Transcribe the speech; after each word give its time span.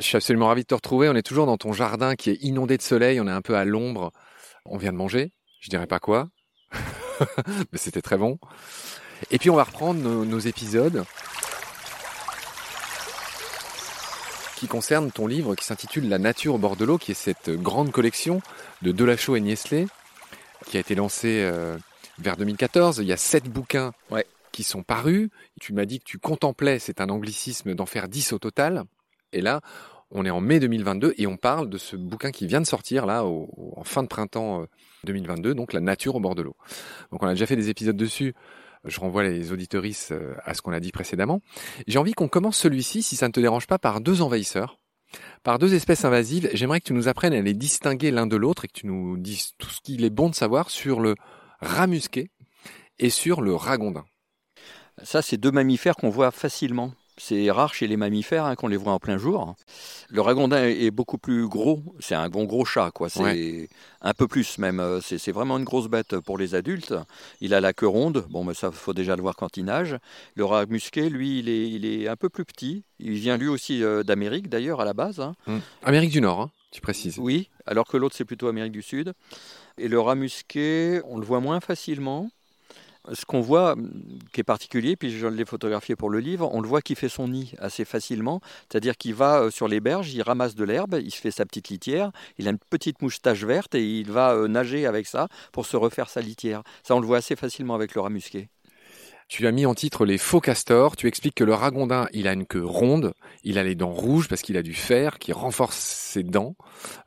Je 0.00 0.06
suis 0.06 0.16
absolument 0.16 0.46
ravi 0.48 0.62
de 0.62 0.66
te 0.66 0.74
retrouver. 0.74 1.10
On 1.10 1.14
est 1.14 1.22
toujours 1.22 1.44
dans 1.44 1.58
ton 1.58 1.72
jardin 1.72 2.16
qui 2.16 2.30
est 2.30 2.42
inondé 2.42 2.78
de 2.78 2.82
soleil. 2.82 3.20
On 3.20 3.26
est 3.26 3.32
un 3.32 3.42
peu 3.42 3.54
à 3.54 3.66
l'ombre. 3.66 4.12
On 4.64 4.78
vient 4.78 4.92
de 4.92 4.96
manger. 4.96 5.32
Je 5.60 5.68
dirais 5.68 5.86
pas 5.86 5.98
quoi. 5.98 6.28
Mais 7.72 7.78
c'était 7.78 8.00
très 8.00 8.16
bon. 8.16 8.38
Et 9.30 9.38
puis 9.38 9.50
on 9.50 9.56
va 9.56 9.64
reprendre 9.64 10.00
nos, 10.00 10.38
épisodes 10.38 11.04
qui 14.56 14.68
concernent 14.68 15.12
ton 15.12 15.26
livre 15.26 15.54
qui 15.54 15.66
s'intitule 15.66 16.08
La 16.08 16.18
nature 16.18 16.54
au 16.54 16.58
bord 16.58 16.76
de 16.76 16.86
l'eau, 16.86 16.96
qui 16.96 17.10
est 17.10 17.14
cette 17.14 17.50
grande 17.50 17.92
collection 17.92 18.40
de 18.80 18.92
Delachaux 18.92 19.36
et 19.36 19.40
Niesley 19.40 19.86
qui 20.66 20.76
a 20.78 20.80
été 20.80 20.94
lancée 20.94 21.42
euh, 21.42 21.76
vers 22.18 22.38
2014. 22.38 22.98
Il 22.98 23.06
y 23.06 23.12
a 23.12 23.16
sept 23.18 23.44
bouquins 23.48 23.92
qui 24.52 24.62
sont 24.62 24.82
parus. 24.82 25.28
Tu 25.60 25.74
m'as 25.74 25.84
dit 25.84 25.98
que 25.98 26.04
tu 26.04 26.18
contemplais, 26.18 26.78
c'est 26.78 27.00
un 27.02 27.08
anglicisme, 27.10 27.74
d'en 27.74 27.86
faire 27.86 28.08
dix 28.08 28.32
au 28.32 28.38
total. 28.38 28.84
Et 29.32 29.40
là, 29.40 29.60
on 30.10 30.24
est 30.24 30.30
en 30.30 30.40
mai 30.40 30.60
2022 30.60 31.14
et 31.16 31.26
on 31.26 31.36
parle 31.36 31.68
de 31.68 31.78
ce 31.78 31.96
bouquin 31.96 32.30
qui 32.30 32.46
vient 32.46 32.60
de 32.60 32.66
sortir 32.66 33.06
là 33.06 33.24
en 33.24 33.84
fin 33.84 34.02
de 34.02 34.08
printemps 34.08 34.66
2022, 35.04 35.50
euh, 35.50 35.54
donc 35.54 35.72
La 35.72 35.80
nature 35.80 36.16
au 36.16 36.20
bord 36.20 36.34
de 36.34 36.42
l'eau. 36.42 36.56
Donc 37.12 37.22
on 37.22 37.26
a 37.26 37.30
déjà 37.30 37.46
fait 37.46 37.56
des 37.56 37.68
épisodes 37.68 37.96
dessus. 37.96 38.34
Je 38.84 38.98
renvoie 38.98 39.22
les 39.22 39.52
auditorices 39.52 40.10
euh, 40.10 40.34
à 40.44 40.54
ce 40.54 40.62
qu'on 40.62 40.72
a 40.72 40.80
dit 40.80 40.90
précédemment. 40.90 41.42
J'ai 41.86 41.98
envie 41.98 42.12
qu'on 42.12 42.28
commence 42.28 42.56
celui-ci, 42.56 43.02
si 43.02 43.14
ça 43.14 43.28
ne 43.28 43.32
te 43.32 43.40
dérange 43.40 43.66
pas, 43.66 43.78
par 43.78 44.00
deux 44.00 44.22
envahisseurs, 44.22 44.78
par 45.42 45.58
deux 45.58 45.74
espèces 45.74 46.04
invasives. 46.04 46.48
J'aimerais 46.54 46.80
que 46.80 46.86
tu 46.86 46.94
nous 46.94 47.08
apprennes 47.08 47.34
à 47.34 47.42
les 47.42 47.54
distinguer 47.54 48.10
l'un 48.10 48.26
de 48.26 48.36
l'autre 48.36 48.64
et 48.64 48.68
que 48.68 48.78
tu 48.78 48.86
nous 48.86 49.16
dises 49.18 49.52
tout 49.58 49.68
ce 49.68 49.80
qu'il 49.80 50.04
est 50.04 50.10
bon 50.10 50.30
de 50.30 50.34
savoir 50.34 50.70
sur 50.70 51.00
le 51.00 51.14
rat 51.60 51.86
musqué 51.86 52.30
et 52.98 53.10
sur 53.10 53.42
le 53.42 53.54
ragondin. 53.54 54.04
Ça, 55.02 55.22
c'est 55.22 55.36
deux 55.36 55.50
mammifères 55.50 55.96
qu'on 55.96 56.10
voit 56.10 56.30
facilement. 56.30 56.92
C'est 57.22 57.50
rare 57.50 57.74
chez 57.74 57.86
les 57.86 57.98
mammifères 57.98 58.46
hein, 58.46 58.54
qu'on 58.54 58.66
les 58.66 58.78
voit 58.78 58.94
en 58.94 58.98
plein 58.98 59.18
jour. 59.18 59.54
Le 60.08 60.22
ragondin 60.22 60.64
est 60.64 60.90
beaucoup 60.90 61.18
plus 61.18 61.46
gros. 61.48 61.82
C'est 61.98 62.14
un 62.14 62.30
bon 62.30 62.44
gros 62.44 62.64
chat, 62.64 62.90
quoi. 62.92 63.10
C'est 63.10 63.68
un 64.00 64.14
peu 64.14 64.26
plus 64.26 64.56
même. 64.56 64.80
Euh, 64.80 65.00
c'est 65.02 65.30
vraiment 65.30 65.58
une 65.58 65.64
grosse 65.64 65.88
bête 65.88 66.18
pour 66.20 66.38
les 66.38 66.54
adultes. 66.54 66.94
Il 67.42 67.52
a 67.52 67.60
la 67.60 67.74
queue 67.74 67.86
ronde. 67.86 68.24
Bon, 68.30 68.42
mais 68.42 68.54
ça 68.54 68.70
faut 68.70 68.94
déjà 68.94 69.16
le 69.16 69.22
voir 69.22 69.36
quand 69.36 69.58
il 69.58 69.66
nage. 69.66 69.98
Le 70.34 70.46
rat 70.46 70.64
musqué, 70.64 71.10
lui, 71.10 71.40
il 71.40 71.84
est, 71.84 72.08
un 72.08 72.16
peu 72.16 72.30
plus 72.30 72.46
petit. 72.46 72.84
Il 72.98 73.12
vient 73.12 73.36
lui 73.36 73.48
aussi 73.48 73.84
euh, 73.84 74.02
d'Amérique 74.02 74.48
d'ailleurs 74.48 74.80
à 74.80 74.86
la 74.86 74.94
base. 74.94 75.20
Hein. 75.20 75.34
Hum. 75.46 75.60
Amérique 75.82 76.12
du 76.12 76.22
Nord, 76.22 76.40
hein, 76.40 76.50
tu 76.70 76.80
précises. 76.80 77.18
Oui, 77.18 77.50
alors 77.66 77.86
que 77.86 77.98
l'autre 77.98 78.16
c'est 78.16 78.24
plutôt 78.24 78.48
Amérique 78.48 78.72
du 78.72 78.82
Sud. 78.82 79.12
Et 79.76 79.88
le 79.88 80.00
rat 80.00 80.14
musqué, 80.14 81.02
on 81.04 81.18
le 81.18 81.26
voit 81.26 81.40
moins 81.40 81.60
facilement. 81.60 82.30
Ce 83.12 83.24
qu'on 83.24 83.40
voit, 83.40 83.76
qui 84.32 84.40
est 84.40 84.44
particulier, 84.44 84.96
puis 84.96 85.10
je 85.10 85.26
l'ai 85.26 85.44
photographié 85.44 85.96
pour 85.96 86.10
le 86.10 86.18
livre, 86.18 86.50
on 86.52 86.60
le 86.60 86.68
voit 86.68 86.82
qui 86.82 86.94
fait 86.94 87.08
son 87.08 87.28
nid 87.28 87.54
assez 87.58 87.84
facilement, 87.84 88.40
c'est-à-dire 88.68 88.96
qu'il 88.96 89.14
va 89.14 89.40
euh, 89.40 89.50
sur 89.50 89.68
les 89.68 89.80
berges, 89.80 90.12
il 90.12 90.22
ramasse 90.22 90.54
de 90.54 90.64
l'herbe, 90.64 90.98
il 91.02 91.10
se 91.10 91.20
fait 91.20 91.30
sa 91.30 91.46
petite 91.46 91.68
litière, 91.68 92.12
il 92.38 92.46
a 92.46 92.50
une 92.50 92.58
petite 92.58 93.00
moustache 93.00 93.44
verte 93.44 93.74
et 93.74 93.84
il 93.84 94.10
va 94.10 94.34
euh, 94.34 94.48
nager 94.48 94.86
avec 94.86 95.06
ça 95.06 95.28
pour 95.52 95.66
se 95.66 95.76
refaire 95.76 96.10
sa 96.10 96.20
litière. 96.20 96.62
Ça, 96.82 96.94
on 96.94 97.00
le 97.00 97.06
voit 97.06 97.18
assez 97.18 97.36
facilement 97.36 97.74
avec 97.74 97.94
le 97.94 98.00
rat 98.02 98.10
musqué. 98.10 98.48
Tu 99.30 99.46
as 99.46 99.52
mis 99.52 99.64
en 99.64 99.76
titre 99.76 100.04
les 100.04 100.18
faux 100.18 100.40
castors. 100.40 100.96
Tu 100.96 101.06
expliques 101.06 101.36
que 101.36 101.44
le 101.44 101.54
ragondin, 101.54 102.08
il 102.12 102.26
a 102.26 102.32
une 102.32 102.46
queue 102.46 102.64
ronde, 102.64 103.14
il 103.44 103.58
a 103.58 103.62
les 103.62 103.76
dents 103.76 103.92
rouges 103.92 104.26
parce 104.26 104.42
qu'il 104.42 104.56
a 104.56 104.62
du 104.62 104.74
fer 104.74 105.20
qui 105.20 105.32
renforce 105.32 105.76
ses 105.76 106.24
dents, 106.24 106.56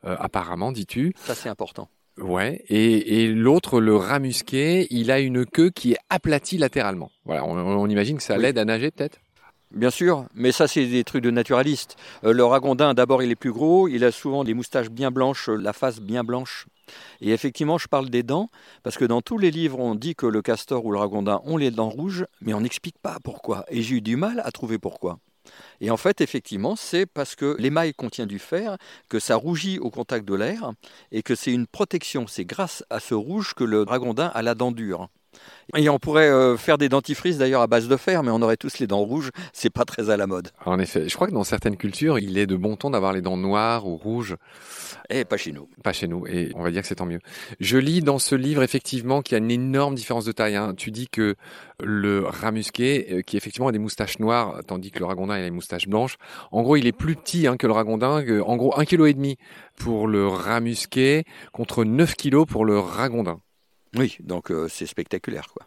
euh, 0.06 0.16
apparemment, 0.18 0.72
dis-tu. 0.72 1.12
Ça, 1.18 1.34
c'est 1.34 1.50
important. 1.50 1.90
Ouais, 2.18 2.64
et, 2.68 3.26
l'autre, 3.28 3.80
le 3.80 3.96
rat 3.96 4.20
musqué, 4.20 4.86
il 4.90 5.10
a 5.10 5.18
une 5.18 5.44
queue 5.44 5.70
qui 5.70 5.92
est 5.92 5.98
aplatie 6.10 6.58
latéralement. 6.58 7.10
Voilà, 7.24 7.44
on, 7.44 7.88
imagine 7.88 8.18
que 8.18 8.22
ça 8.22 8.36
l'aide 8.36 8.58
à 8.58 8.64
nager 8.64 8.90
peut-être? 8.90 9.18
Bien 9.72 9.90
sûr, 9.90 10.26
mais 10.34 10.52
ça 10.52 10.68
c'est 10.68 10.86
des 10.86 11.02
trucs 11.02 11.24
de 11.24 11.32
naturalistes. 11.32 11.96
Euh, 12.22 12.32
le 12.32 12.44
ragondin, 12.44 12.94
d'abord, 12.94 13.24
il 13.24 13.32
est 13.32 13.36
plus 13.36 13.50
gros, 13.50 13.88
il 13.88 14.04
a 14.04 14.12
souvent 14.12 14.44
des 14.44 14.54
moustaches 14.54 14.88
bien 14.88 15.10
blanches, 15.10 15.48
la 15.48 15.72
face 15.72 15.98
bien 15.98 16.22
blanche. 16.22 16.66
Et 17.20 17.32
effectivement, 17.32 17.78
je 17.78 17.88
parle 17.88 18.08
des 18.08 18.22
dents, 18.22 18.50
parce 18.84 18.96
que 18.96 19.04
dans 19.04 19.20
tous 19.20 19.38
les 19.38 19.50
livres, 19.50 19.80
on 19.80 19.96
dit 19.96 20.14
que 20.14 20.26
le 20.26 20.42
castor 20.42 20.84
ou 20.84 20.92
le 20.92 20.98
ragondin 20.98 21.40
ont 21.44 21.56
les 21.56 21.72
dents 21.72 21.88
rouges, 21.88 22.26
mais 22.40 22.54
on 22.54 22.60
n'explique 22.60 22.98
pas 23.02 23.18
pourquoi. 23.24 23.64
Et 23.68 23.82
j'ai 23.82 23.96
eu 23.96 24.00
du 24.00 24.16
mal 24.16 24.40
à 24.44 24.52
trouver 24.52 24.78
pourquoi. 24.78 25.18
Et 25.80 25.90
en 25.90 25.96
fait, 25.96 26.20
effectivement, 26.20 26.76
c'est 26.76 27.06
parce 27.06 27.34
que 27.34 27.56
l'émail 27.58 27.94
contient 27.94 28.26
du 28.26 28.38
fer, 28.38 28.76
que 29.08 29.18
ça 29.18 29.36
rougit 29.36 29.78
au 29.78 29.90
contact 29.90 30.26
de 30.26 30.34
l'air, 30.34 30.72
et 31.12 31.22
que 31.22 31.34
c'est 31.34 31.52
une 31.52 31.66
protection. 31.66 32.26
C'est 32.26 32.44
grâce 32.44 32.84
à 32.90 33.00
ce 33.00 33.14
rouge 33.14 33.54
que 33.54 33.64
le 33.64 33.82
ragondin 33.82 34.30
a 34.34 34.42
la 34.42 34.54
dent 34.54 34.72
dure. 34.72 35.08
Et 35.76 35.88
on 35.88 35.98
pourrait 35.98 36.28
euh, 36.28 36.56
faire 36.56 36.78
des 36.78 36.88
dentifrices 36.88 37.38
d'ailleurs 37.38 37.62
à 37.62 37.66
base 37.66 37.88
de 37.88 37.96
fer, 37.96 38.22
mais 38.22 38.30
on 38.30 38.42
aurait 38.42 38.56
tous 38.56 38.78
les 38.78 38.86
dents 38.86 39.00
rouges, 39.00 39.30
c'est 39.52 39.70
pas 39.70 39.84
très 39.84 40.10
à 40.10 40.16
la 40.16 40.26
mode. 40.26 40.50
En 40.64 40.78
effet, 40.78 41.08
je 41.08 41.14
crois 41.14 41.26
que 41.26 41.32
dans 41.32 41.44
certaines 41.44 41.76
cultures, 41.76 42.18
il 42.18 42.38
est 42.38 42.46
de 42.46 42.56
bon 42.56 42.76
ton 42.76 42.90
d'avoir 42.90 43.12
les 43.12 43.22
dents 43.22 43.36
noires 43.36 43.86
ou 43.86 43.96
rouges. 43.96 44.36
Et 45.10 45.24
pas 45.24 45.36
chez 45.36 45.52
nous. 45.52 45.68
Pas 45.82 45.92
chez 45.92 46.08
nous, 46.08 46.26
et 46.26 46.50
on 46.54 46.62
va 46.62 46.70
dire 46.70 46.82
que 46.82 46.88
c'est 46.88 46.96
tant 46.96 47.06
mieux. 47.06 47.20
Je 47.60 47.78
lis 47.78 48.00
dans 48.00 48.18
ce 48.18 48.34
livre 48.34 48.62
effectivement 48.62 49.22
qu'il 49.22 49.36
y 49.36 49.40
a 49.40 49.44
une 49.44 49.50
énorme 49.50 49.94
différence 49.94 50.24
de 50.24 50.32
taille. 50.32 50.56
Hein. 50.56 50.74
Tu 50.76 50.90
dis 50.90 51.08
que 51.08 51.34
le 51.82 52.24
rat 52.26 52.52
musqué, 52.52 53.08
euh, 53.10 53.20
qui 53.22 53.36
effectivement 53.36 53.68
a 53.68 53.72
des 53.72 53.78
moustaches 53.78 54.18
noires, 54.18 54.60
tandis 54.66 54.90
que 54.90 54.98
le 54.98 55.06
ragondin 55.06 55.34
a 55.34 55.42
des 55.42 55.50
moustaches 55.50 55.88
blanches, 55.88 56.16
en 56.52 56.62
gros 56.62 56.76
il 56.76 56.86
est 56.86 56.92
plus 56.92 57.16
petit 57.16 57.46
hein, 57.46 57.56
que 57.56 57.66
le 57.66 57.72
ragondin, 57.72 58.24
en 58.44 58.56
gros 58.56 58.78
un 58.78 58.84
kilo 58.84 59.06
et 59.06 59.14
demi 59.14 59.36
pour 59.76 60.06
le 60.06 60.28
rat 60.28 60.60
musqué 60.60 61.24
contre 61.52 61.84
9 61.84 62.14
kilos 62.14 62.46
pour 62.46 62.64
le 62.64 62.78
ragondin. 62.78 63.40
Oui, 63.94 64.16
donc 64.20 64.50
euh, 64.50 64.68
c'est 64.68 64.86
spectaculaire, 64.86 65.48
quoi. 65.48 65.66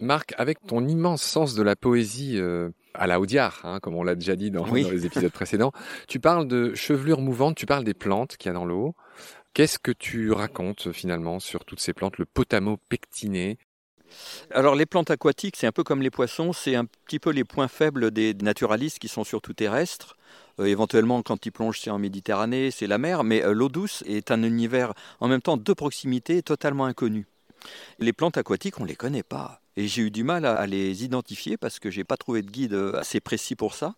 Marc, 0.00 0.34
avec 0.38 0.64
ton 0.64 0.86
immense 0.86 1.22
sens 1.22 1.54
de 1.54 1.62
la 1.62 1.74
poésie 1.74 2.34
euh, 2.36 2.70
à 2.94 3.06
la 3.06 3.18
Audiard, 3.20 3.60
hein, 3.64 3.80
comme 3.80 3.96
on 3.96 4.04
l'a 4.04 4.14
déjà 4.14 4.36
dit 4.36 4.50
dans, 4.50 4.64
les 4.72 5.06
épisodes 5.06 5.32
précédents, 5.32 5.72
tu 6.06 6.20
parles 6.20 6.46
de 6.46 6.72
chevelure 6.74 7.20
mouvante, 7.20 7.56
tu 7.56 7.66
parles 7.66 7.84
des 7.84 7.94
plantes 7.94 8.36
qu'il 8.36 8.48
y 8.48 8.50
a 8.50 8.54
dans 8.54 8.64
l'eau. 8.64 8.94
Qu'est-ce 9.54 9.78
que 9.78 9.90
tu 9.90 10.30
racontes 10.30 10.92
finalement 10.92 11.40
sur 11.40 11.64
toutes 11.64 11.80
ces 11.80 11.94
plantes, 11.94 12.18
le 12.18 12.26
potamo 12.26 12.76
pectiné? 12.88 13.58
Alors 14.52 14.76
les 14.76 14.86
plantes 14.86 15.10
aquatiques, 15.10 15.56
c'est 15.56 15.66
un 15.66 15.72
peu 15.72 15.82
comme 15.82 16.00
les 16.00 16.10
poissons, 16.10 16.52
c'est 16.52 16.76
un 16.76 16.84
petit 16.84 17.18
peu 17.18 17.30
les 17.30 17.44
points 17.44 17.68
faibles 17.68 18.10
des 18.10 18.34
naturalistes 18.34 19.00
qui 19.00 19.08
sont 19.08 19.24
surtout 19.24 19.52
terrestres. 19.52 20.16
Euh, 20.60 20.66
éventuellement, 20.66 21.22
quand 21.22 21.44
ils 21.44 21.50
plongent, 21.50 21.80
c'est 21.80 21.90
en 21.90 21.98
Méditerranée, 21.98 22.70
c'est 22.70 22.86
la 22.86 22.98
mer, 22.98 23.24
mais 23.24 23.42
l'eau 23.52 23.68
douce 23.68 24.04
est 24.06 24.30
un 24.30 24.44
univers 24.44 24.94
en 25.18 25.28
même 25.28 25.42
temps 25.42 25.56
de 25.56 25.72
proximité 25.72 26.42
totalement 26.42 26.86
inconnu. 26.86 27.26
Les 27.98 28.12
plantes 28.12 28.36
aquatiques, 28.36 28.78
on 28.80 28.84
ne 28.84 28.88
les 28.88 28.96
connaît 28.96 29.22
pas. 29.22 29.60
Et 29.78 29.86
j'ai 29.86 30.02
eu 30.02 30.10
du 30.10 30.24
mal 30.24 30.44
à, 30.44 30.66
les 30.66 31.04
identifier 31.04 31.56
parce 31.56 31.78
que 31.78 31.88
je 31.88 31.98
n'ai 31.98 32.04
pas 32.04 32.16
trouvé 32.16 32.42
de 32.42 32.50
guide 32.50 32.74
euh, 32.74 32.98
assez 32.98 33.20
précis 33.20 33.54
pour 33.54 33.74
ça. 33.74 33.94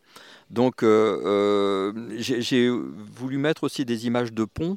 Donc 0.50 0.82
euh, 0.82 1.18
euh, 1.24 1.92
j'ai 2.18 2.68
voulu 2.68 3.38
mettre 3.38 3.64
aussi 3.64 3.86
des 3.86 4.06
images 4.06 4.34
de 4.34 4.44
ponts 4.44 4.76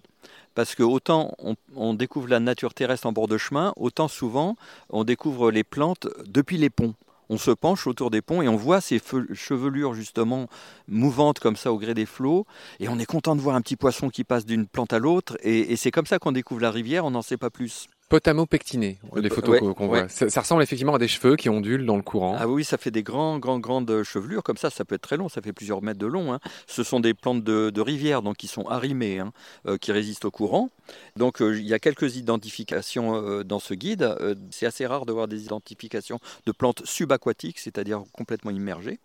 parce 0.55 0.75
que 0.75 0.83
autant 0.83 1.35
on, 1.75 1.93
découvre 1.93 2.29
la 2.29 2.39
nature 2.39 2.73
terrestre 2.73 3.05
en 3.05 3.11
bord 3.11 3.27
de 3.27 3.37
chemin, 3.37 3.73
autant 3.75 4.07
souvent 4.07 4.55
on 4.89 5.03
découvre 5.03 5.51
les 5.51 5.65
plantes 5.65 6.07
depuis 6.25 6.57
les 6.57 6.69
ponts. 6.69 6.93
On 7.27 7.37
se 7.37 7.51
penche 7.51 7.85
autour 7.85 8.09
des 8.09 8.21
ponts 8.21 8.41
et 8.41 8.47
on 8.47 8.55
voit 8.55 8.79
ces 8.79 9.01
chevelures 9.33 9.95
justement 9.95 10.47
mouvantes 10.87 11.41
comme 11.41 11.57
ça 11.57 11.73
au 11.73 11.79
gré 11.79 11.93
des 11.93 12.05
flots. 12.05 12.45
Et 12.79 12.87
on 12.87 12.97
est 12.97 13.05
content 13.05 13.35
de 13.35 13.41
voir 13.41 13.57
un 13.57 13.61
petit 13.61 13.75
poisson 13.75 14.09
qui 14.09 14.23
passe 14.23 14.45
d'une 14.45 14.67
plante 14.67 14.93
à 14.93 14.99
l'autre. 14.99 15.35
et 15.41 15.75
c'est 15.75 15.91
comme 15.91 16.05
ça 16.05 16.17
qu'on 16.17 16.31
découvre 16.31 16.61
la 16.61 16.71
rivière, 16.71 17.03
on 17.03 17.11
n'en 17.11 17.21
sait 17.21 17.35
pas 17.35 17.49
plus. 17.49 17.89
Potamo 18.13 18.45
pectiné, 18.45 18.99
les 19.15 19.31
photos 19.31 19.73
qu'on 19.73 19.87
voit. 19.87 20.07
Ça, 20.07 20.41
ressemble 20.41 20.61
effectivement 20.61 20.93
à 20.93 20.99
des 20.99 21.07
cheveux 21.07 21.35
qui 21.35 21.49
ondulent 21.49 21.87
dans 21.87 21.95
le 21.95 22.03
courant. 22.03 22.35
Ah 22.37 22.47
oui, 22.47 22.63
ça 22.63 22.77
fait 22.77 22.91
des 22.91 23.01
grands, 23.01 23.39
grands, 23.39 23.57
grandes 23.57 24.03
chevelures 24.03 24.43
comme 24.43 24.57
ça. 24.57 24.69
Ça 24.69 24.85
peut 24.85 24.93
être 24.93 25.01
très 25.01 25.17
long, 25.17 25.29
ça 25.29 25.41
fait 25.41 25.51
plusieurs 25.51 25.81
mètres 25.81 25.97
de 25.97 26.05
long. 26.05 26.31
Hein. 26.31 26.39
Ce 26.67 26.83
sont 26.83 26.99
des 26.99 27.15
plantes 27.15 27.43
de, 27.43 27.81
rivière, 27.81 28.21
donc 28.21 28.37
qui 28.37 28.45
sont 28.45 28.67
arrimées, 28.67 29.17
hein, 29.17 29.33
euh, 29.65 29.79
qui 29.79 29.91
résistent 29.91 30.25
au 30.25 30.31
courant. 30.31 30.69
Donc 31.15 31.41
euh, 31.41 31.57
il 31.57 31.65
y 31.65 31.73
a 31.73 31.79
quelques 31.79 32.15
identifications 32.15 33.15
euh, 33.15 33.43
dans 33.43 33.57
ce 33.57 33.73
guide. 33.73 34.15
C'est 34.51 34.67
assez 34.67 34.85
rare 34.85 35.07
de 35.07 35.11
voir 35.11 35.27
des 35.27 35.45
identifications 35.45 36.19
de 36.45 36.51
plantes 36.51 36.85
subaquatiques, 36.85 37.57
c'est-à-dire 37.57 38.03
complètement 38.13 38.51
immergées 38.51 38.99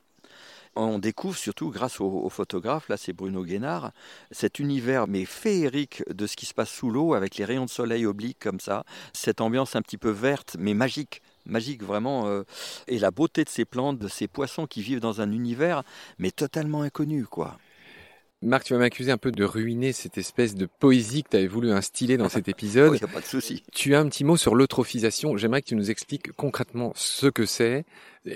on 0.87 0.99
découvre 0.99 1.37
surtout 1.37 1.71
grâce 1.71 2.01
au, 2.01 2.29
photographe, 2.29 2.89
là 2.89 2.97
c'est 2.97 3.13
Bruno 3.13 3.45
Guénard, 3.45 3.93
cet 4.31 4.59
univers 4.59 5.07
mais 5.07 5.25
féerique 5.25 6.03
de 6.09 6.27
ce 6.27 6.37
qui 6.37 6.47
se 6.47 6.55
passe 6.55 6.71
sous 6.71 6.91
l'eau 6.91 7.15
avec 7.15 7.37
les 7.37 7.45
rayons 7.45 7.65
de 7.65 7.71
soleil 7.71 8.07
obliques 8.07 8.39
comme 8.39 8.61
ça, 8.61 8.85
cette 9.13 9.41
ambiance 9.41 9.77
un 9.77 9.83
petit 9.83 9.99
peu 9.99 10.11
verte 10.11 10.57
mais 10.59 10.75
magique 10.75 11.23
magique 11.47 11.83
vraiment 11.83 12.27
euh, 12.27 12.43
et 12.89 12.99
la 12.99 13.11
beauté 13.11 13.43
de 13.45 13.49
ces 13.49 13.65
plantes, 13.65 13.99
de 13.99 14.09
ces 14.09 14.29
poissons 14.29 14.67
qui 14.67 14.83
vivent 14.83 15.01
dans 15.01 15.21
un 15.21 15.33
univers 15.33 15.83
mais 16.19 16.31
totalement 16.31 16.83
inconnu 16.83 17.25
quoi. 17.25 17.59
Marc, 18.41 18.67
tu 18.67 18.73
vas 18.73 18.79
m'accuser 18.79 19.11
un 19.11 19.19
peu 19.19 19.33
de 19.33 19.43
ruiner 19.43 19.93
cette 19.93 20.17
espèce 20.17 20.55
de 20.55 20.67
poésie 20.67 21.25
que 21.25 21.31
tu 21.31 21.37
avais 21.37 21.49
voulu 21.49 21.73
instiller 21.73 22.17
dans 22.17 22.29
cet 22.29 22.49
épisode. 22.49 22.95
Il 22.95 23.05
n'y 23.05 23.11
a 23.11 23.13
pas 23.13 23.21
de 23.21 23.27
souci. 23.27 23.65
Tu 23.73 23.97
as 23.97 24.01
un 24.01 24.09
petit 24.09 24.23
mot 24.23 24.37
sur 24.37 24.55
l'eutrophisation. 24.55 25.37
J'aimerais 25.37 25.61
que 25.61 25.67
tu 25.67 25.75
nous 25.75 25.91
expliques 25.91 26.31
concrètement 26.33 26.93
ce 26.95 27.27
que 27.27 27.47
c'est 27.47 27.85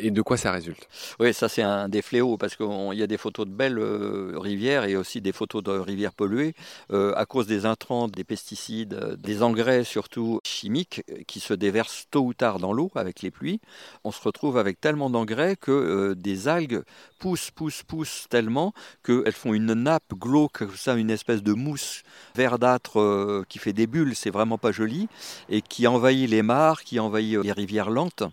et 0.00 0.10
de 0.10 0.22
quoi 0.22 0.36
ça 0.36 0.50
résulte? 0.52 0.88
Oui, 1.20 1.32
ça 1.34 1.48
c'est 1.48 1.62
un 1.62 1.88
des 1.88 2.02
fléaux 2.02 2.36
parce 2.36 2.56
qu'il 2.56 2.94
y 2.94 3.02
a 3.02 3.06
des 3.06 3.16
photos 3.16 3.46
de 3.46 3.52
belles 3.52 3.78
euh, 3.78 4.32
rivières 4.36 4.84
et 4.84 4.96
aussi 4.96 5.20
des 5.20 5.32
photos 5.32 5.62
de 5.62 5.70
rivières 5.70 6.12
polluées 6.12 6.54
euh, 6.92 7.12
à 7.16 7.26
cause 7.26 7.46
des 7.46 7.66
intrants, 7.66 8.08
des 8.08 8.24
pesticides, 8.24 8.94
euh, 8.94 9.16
des 9.16 9.42
engrais 9.42 9.84
surtout 9.84 10.40
chimiques 10.44 11.02
qui 11.26 11.40
se 11.40 11.54
déversent 11.54 12.06
tôt 12.10 12.22
ou 12.22 12.34
tard 12.34 12.58
dans 12.58 12.72
l'eau 12.72 12.90
avec 12.94 13.22
les 13.22 13.30
pluies. 13.30 13.60
On 14.04 14.12
se 14.12 14.20
retrouve 14.22 14.58
avec 14.58 14.80
tellement 14.80 15.10
d'engrais 15.10 15.56
que 15.56 16.14
des 16.14 16.48
algues 16.48 16.82
poussent, 17.18 17.50
poussent, 17.50 17.82
poussent 17.82 18.26
tellement 18.28 18.72
qu'elles 19.04 19.32
font 19.32 19.54
une 19.54 19.74
nappe 19.74 20.14
glauque, 20.14 20.64
ça, 20.76 20.94
une 20.94 21.10
espèce 21.10 21.42
de 21.42 21.52
mousse 21.52 22.02
verdâtre 22.34 23.44
qui 23.48 23.58
fait 23.58 23.72
des 23.72 23.86
bulles, 23.86 24.14
c'est 24.14 24.30
vraiment 24.30 24.58
pas 24.58 24.72
joli, 24.72 25.08
et 25.48 25.62
qui 25.62 25.86
envahit 25.86 26.28
les 26.28 26.42
mares, 26.42 26.82
qui 26.82 26.98
envahit 26.98 27.38
les 27.42 27.52
rivières 27.52 27.90
lentes 27.90 28.24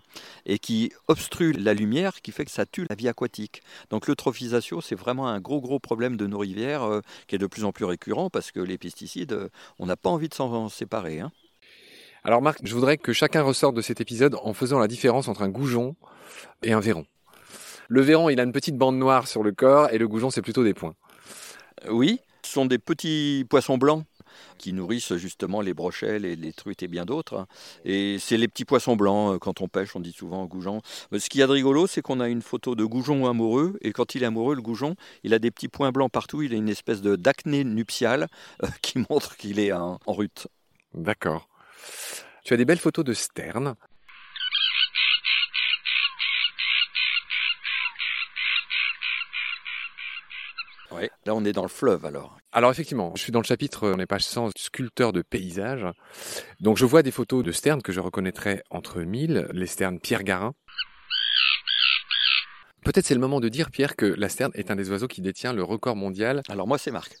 et 0.46 0.58
qui 0.58 0.92
obstrue 1.08 1.49
la 1.52 1.74
lumière 1.74 2.20
qui 2.22 2.32
fait 2.32 2.44
que 2.44 2.50
ça 2.50 2.66
tue 2.66 2.86
la 2.88 2.96
vie 2.96 3.08
aquatique. 3.08 3.62
Donc 3.90 4.06
l'eutrophisation, 4.06 4.80
c'est 4.80 4.94
vraiment 4.94 5.28
un 5.28 5.40
gros 5.40 5.60
gros 5.60 5.78
problème 5.78 6.16
de 6.16 6.26
nos 6.26 6.38
rivières 6.38 6.82
euh, 6.82 7.00
qui 7.26 7.34
est 7.34 7.38
de 7.38 7.46
plus 7.46 7.64
en 7.64 7.72
plus 7.72 7.84
récurrent 7.84 8.30
parce 8.30 8.50
que 8.50 8.60
les 8.60 8.78
pesticides, 8.78 9.32
euh, 9.32 9.48
on 9.78 9.86
n'a 9.86 9.96
pas 9.96 10.10
envie 10.10 10.28
de 10.28 10.34
s'en 10.34 10.68
séparer. 10.68 11.20
Hein. 11.20 11.32
Alors 12.24 12.42
Marc, 12.42 12.60
je 12.62 12.74
voudrais 12.74 12.98
que 12.98 13.12
chacun 13.12 13.42
ressorte 13.42 13.74
de 13.74 13.82
cet 13.82 14.00
épisode 14.00 14.36
en 14.42 14.52
faisant 14.52 14.78
la 14.78 14.88
différence 14.88 15.28
entre 15.28 15.42
un 15.42 15.48
goujon 15.48 15.96
et 16.62 16.72
un 16.72 16.80
véron. 16.80 17.06
Le 17.88 18.02
véron, 18.02 18.28
il 18.28 18.38
a 18.38 18.44
une 18.44 18.52
petite 18.52 18.76
bande 18.76 18.96
noire 18.96 19.26
sur 19.26 19.42
le 19.42 19.52
corps 19.52 19.90
et 19.90 19.98
le 19.98 20.06
goujon, 20.06 20.30
c'est 20.30 20.42
plutôt 20.42 20.62
des 20.62 20.74
points. 20.74 20.94
Oui, 21.88 22.20
ce 22.42 22.52
sont 22.52 22.66
des 22.66 22.78
petits 22.78 23.46
poissons 23.48 23.78
blancs 23.78 24.04
qui 24.58 24.72
nourrissent 24.72 25.14
justement 25.16 25.60
les 25.60 25.74
brochets, 25.74 26.18
les, 26.18 26.36
les 26.36 26.52
truites 26.52 26.82
et 26.82 26.88
bien 26.88 27.04
d'autres. 27.04 27.46
Et 27.84 28.18
c'est 28.18 28.36
les 28.36 28.48
petits 28.48 28.64
poissons 28.64 28.96
blancs, 28.96 29.34
euh, 29.34 29.38
quand 29.38 29.60
on 29.60 29.68
pêche, 29.68 29.94
on 29.96 30.00
dit 30.00 30.12
souvent 30.12 30.44
goujon. 30.46 30.82
Ce 31.16 31.28
qu'il 31.28 31.40
y 31.40 31.42
a 31.42 31.46
de 31.46 31.52
rigolo, 31.52 31.86
c'est 31.86 32.02
qu'on 32.02 32.20
a 32.20 32.28
une 32.28 32.42
photo 32.42 32.74
de 32.74 32.84
goujon 32.84 33.26
amoureux, 33.26 33.78
et 33.82 33.92
quand 33.92 34.14
il 34.14 34.22
est 34.22 34.26
amoureux, 34.26 34.54
le 34.54 34.62
goujon, 34.62 34.96
il 35.24 35.34
a 35.34 35.38
des 35.38 35.50
petits 35.50 35.68
points 35.68 35.92
blancs 35.92 36.10
partout, 36.10 36.42
il 36.42 36.52
a 36.52 36.56
une 36.56 36.68
espèce 36.68 37.00
de 37.00 37.16
d'acné 37.16 37.64
nuptial 37.64 38.28
euh, 38.62 38.68
qui 38.82 38.98
montre 39.10 39.36
qu'il 39.36 39.58
est 39.58 39.72
en, 39.72 39.98
rut. 40.06 40.48
D'accord. 40.94 41.48
Tu 42.44 42.54
as 42.54 42.56
des 42.56 42.64
belles 42.64 42.78
photos 42.78 43.04
de 43.04 43.12
sterne. 43.12 43.74
Là 51.26 51.34
on 51.34 51.44
est 51.44 51.52
dans 51.52 51.62
le 51.62 51.68
fleuve 51.68 52.04
alors. 52.04 52.36
Alors 52.52 52.70
effectivement, 52.70 53.12
je 53.14 53.22
suis 53.22 53.32
dans 53.32 53.40
le 53.40 53.44
chapitre, 53.44 53.88
on 53.88 53.98
est 53.98 54.06
page 54.06 54.24
100, 54.24 54.50
sculpteur 54.56 55.12
de 55.12 55.22
paysage. 55.22 55.86
Donc 56.60 56.76
je 56.76 56.84
vois 56.84 57.02
des 57.02 57.10
photos 57.10 57.44
de 57.44 57.52
sternes 57.52 57.82
que 57.82 57.92
je 57.92 58.00
reconnaîtrais 58.00 58.62
entre 58.70 59.00
mille, 59.02 59.46
les 59.52 59.66
sternes 59.66 60.00
Pierre 60.00 60.24
Garin. 60.24 60.54
Peut-être 62.82 63.04
c'est 63.06 63.14
le 63.14 63.20
moment 63.20 63.40
de 63.40 63.48
dire, 63.48 63.70
Pierre, 63.70 63.94
que 63.94 64.06
la 64.06 64.28
sterne 64.28 64.52
est 64.54 64.70
un 64.70 64.76
des 64.76 64.90
oiseaux 64.90 65.06
qui 65.06 65.20
détient 65.20 65.52
le 65.52 65.62
record 65.62 65.96
mondial. 65.96 66.42
Alors 66.48 66.66
moi 66.66 66.78
c'est 66.78 66.90
Marc. 66.90 67.14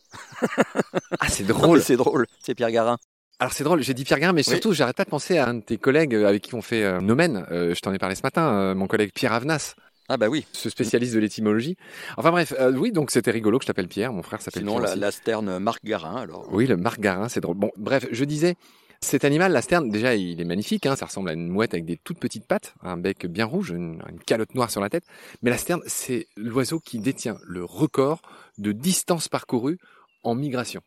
ah 1.20 1.28
c'est 1.28 1.44
drôle. 1.46 1.82
C'est 1.82 1.96
drôle, 1.96 2.26
c'est 2.40 2.54
Pierre 2.54 2.70
Garin. 2.70 2.96
Alors 3.38 3.52
c'est 3.52 3.64
drôle, 3.64 3.82
j'ai 3.82 3.94
dit 3.94 4.04
Pierre 4.04 4.18
Garin, 4.18 4.32
mais 4.34 4.42
surtout 4.42 4.72
j'arrête 4.72 4.96
pas 4.96 5.04
de 5.04 5.10
penser 5.10 5.38
à 5.38 5.48
un 5.48 5.54
de 5.54 5.60
tes 5.60 5.78
collègues 5.78 6.14
avec 6.14 6.42
qui 6.42 6.54
on 6.54 6.60
fait 6.60 6.84
euh, 6.84 7.00
Nomen. 7.00 7.46
Euh, 7.50 7.74
je 7.74 7.80
t'en 7.80 7.92
ai 7.92 7.98
parlé 7.98 8.14
ce 8.14 8.20
matin, 8.22 8.52
euh, 8.52 8.74
mon 8.74 8.86
collègue 8.86 9.12
Pierre 9.14 9.32
Avenas. 9.32 9.74
Ah 10.12 10.16
bah 10.16 10.28
oui. 10.28 10.44
Ce 10.52 10.68
spécialiste 10.68 11.14
de 11.14 11.20
l'étymologie. 11.20 11.76
Enfin 12.16 12.32
bref, 12.32 12.52
euh, 12.58 12.72
oui, 12.72 12.90
donc 12.90 13.12
c'était 13.12 13.30
rigolo 13.30 13.58
que 13.58 13.62
je 13.62 13.68
t'appelle 13.68 13.86
Pierre, 13.86 14.12
mon 14.12 14.24
frère 14.24 14.42
s'appelle 14.42 14.64
Pierre. 14.64 14.88
Sinon, 14.88 15.00
la, 15.00 15.10
sterne 15.12 15.58
Marc 15.60 15.84
Garin, 15.84 16.16
alors. 16.16 16.48
Oui, 16.50 16.66
le 16.66 16.76
Marc 16.76 16.98
Garin, 16.98 17.28
c'est 17.28 17.40
drôle. 17.40 17.56
Bon, 17.56 17.70
bref, 17.76 18.08
je 18.10 18.24
disais, 18.24 18.56
cet 19.00 19.24
animal, 19.24 19.52
la 19.52 19.62
sterne, 19.62 19.88
déjà, 19.88 20.16
il 20.16 20.40
est 20.40 20.44
magnifique, 20.44 20.84
hein, 20.84 20.96
ça 20.96 21.06
ressemble 21.06 21.28
à 21.28 21.32
une 21.32 21.48
mouette 21.48 21.74
avec 21.74 21.84
des 21.84 21.96
toutes 21.96 22.18
petites 22.18 22.44
pattes, 22.44 22.74
un 22.82 22.96
bec 22.96 23.24
bien 23.26 23.44
rouge, 23.44 23.70
une, 23.70 24.02
calotte 24.26 24.56
noire 24.56 24.72
sur 24.72 24.80
la 24.80 24.90
tête. 24.90 25.04
Mais 25.42 25.50
la 25.50 25.58
sterne, 25.58 25.80
c'est 25.86 26.26
l'oiseau 26.36 26.80
qui 26.80 26.98
détient 26.98 27.38
le 27.44 27.64
record 27.64 28.20
de 28.58 28.72
distance 28.72 29.28
parcourue 29.28 29.78
en 30.24 30.34
migration. 30.34 30.80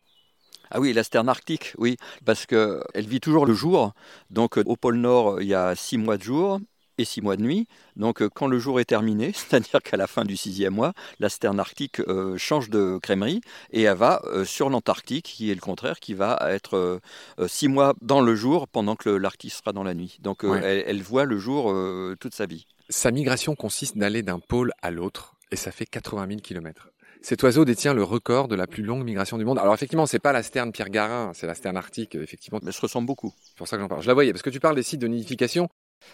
Ah 0.70 0.82
oui, 0.82 0.92
la 0.92 1.06
sterne 1.06 1.30
arctique, 1.30 1.74
oui, 1.78 1.96
parce 2.26 2.46
qu'elle 2.46 2.84
vit 3.08 3.22
toujours 3.22 3.46
le 3.46 3.54
jour. 3.54 3.94
Donc 4.32 4.58
au 4.58 4.76
pôle 4.76 4.98
Nord, 4.98 5.42
il 5.42 5.48
y 5.48 5.54
a 5.54 5.76
six 5.76 5.98
mois 5.98 6.18
de 6.18 6.24
jour 6.24 6.60
et 6.98 7.06
six 7.06 7.22
mois 7.22 7.36
de 7.36 7.42
nuit. 7.42 7.68
Donc 7.96 8.22
euh, 8.22 8.30
quand 8.30 8.48
le 8.48 8.60
jour 8.60 8.80
est 8.80 8.86
terminé, 8.86 9.32
c'est-à-dire 9.36 9.82
qu'à 9.82 9.98
la 9.98 10.08
fin 10.08 10.24
du 10.26 10.38
sixième 10.38 10.74
mois, 10.74 10.94
la 11.20 11.30
sterne 11.30 11.60
arctique 11.60 12.00
euh, 12.02 12.38
change 12.38 12.70
de 12.70 13.00
crèmerie 13.02 13.42
et 13.72 13.84
elle 13.84 13.98
va 13.98 14.22
euh, 14.26 14.46
sur 14.46 14.70
l'Antarctique, 14.70 15.26
qui 15.26 15.52
est 15.52 15.56
le 15.56 15.62
contraire, 15.62 16.00
qui 16.00 16.14
va 16.14 16.40
être 16.50 17.00
six 17.48 17.68
mois 17.68 17.94
dans 18.02 18.22
le 18.22 18.36
jour 18.36 18.68
pendant 18.68 18.96
que 18.96 19.10
l'Arctique 19.10 19.54
sera 19.54 19.74
dans 19.74 19.84
la 19.84 19.94
nuit. 19.94 20.18
Donc 20.22 20.44
elle, 20.44 21.02
voit 21.02 21.26
le 21.26 21.38
jour 21.38 21.74
toute 22.20 22.34
sa 22.34 22.46
vie. 22.46 22.66
Sa 22.90 23.12
migration 23.12 23.56
consiste 23.56 23.98
d'aller 23.98 24.22
d'un 24.22 24.40
pôle 24.40 24.72
à 24.82 24.92
l'autre 24.92 25.36
et 25.52 25.56
ça 25.56 25.72
fait 25.72 25.86
80 25.86 26.28
000 26.28 26.40
km. 26.42 26.90
Cet 27.22 27.42
oiseau 27.44 27.64
détient 27.64 27.94
le 27.94 28.04
record 28.04 28.50
de 28.50 28.56
la 28.56 28.68
plus 28.68 28.84
longue 28.84 29.06
migration 29.06 29.38
du 29.38 29.46
monde. 29.46 29.58
Alors 29.58 29.74
effectivement, 29.74 30.06
c'est 30.06 30.20
pas 30.20 30.34
la 30.34 30.44
sterne 30.44 30.74
Pierre 30.74 30.90
Garin, 30.90 31.32
c'est 31.34 31.48
la 31.48 31.56
sterne 31.56 31.78
arctique, 31.78 32.16
effectivement. 32.16 32.60
Mais 32.62 32.68
elle 32.68 32.74
se 32.74 32.82
ressemble 32.82 33.08
beaucoup. 33.08 33.34
C'est 33.42 33.56
pour 33.56 33.66
ça 33.66 33.78
que 33.78 33.82
j'en 33.82 33.88
parle. 33.88 34.02
Je 34.02 34.08
la 34.08 34.14
voyais, 34.14 34.34
parce 34.34 34.42
que 34.42 34.50
tu 34.50 34.60
parles 34.60 34.76
des 34.76 34.84
sites 34.84 35.00
de 35.00 35.08
nidification. 35.08 35.70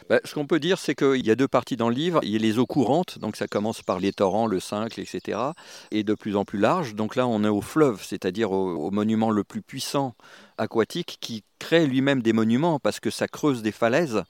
Bah, 0.09 0.19
ce 0.23 0.33
qu'on 0.33 0.47
peut 0.47 0.59
dire, 0.59 0.79
c'est 0.79 0.95
qu'il 0.95 1.25
y 1.25 1.31
a 1.31 1.35
deux 1.35 1.47
parties 1.47 1.77
dans 1.77 1.89
le 1.89 1.95
livre. 1.95 2.19
Il 2.23 2.29
y 2.29 2.35
a 2.35 2.39
les 2.39 2.57
eaux 2.57 2.65
courantes, 2.65 3.19
donc 3.19 3.35
ça 3.35 3.47
commence 3.47 3.81
par 3.81 3.99
les 3.99 4.11
torrents, 4.11 4.47
le 4.47 4.59
cincle, 4.59 4.99
etc. 4.99 5.39
Et 5.91 6.03
de 6.03 6.13
plus 6.13 6.35
en 6.35 6.45
plus 6.45 6.59
large. 6.59 6.95
Donc 6.95 7.15
là, 7.15 7.27
on 7.27 7.43
est 7.43 7.49
au 7.49 7.61
fleuve, 7.61 8.01
c'est-à-dire 8.03 8.51
au, 8.51 8.91
monument 8.91 9.29
le 9.29 9.43
plus 9.43 9.61
puissant 9.61 10.15
aquatique 10.59 11.17
qui 11.19 11.43
crée 11.57 11.87
lui-même 11.87 12.21
des 12.21 12.33
monuments 12.33 12.79
parce 12.79 12.99
que 12.99 13.09
ça 13.09 13.27
creuse 13.27 13.61
des 13.61 13.71
falaises 13.71 14.23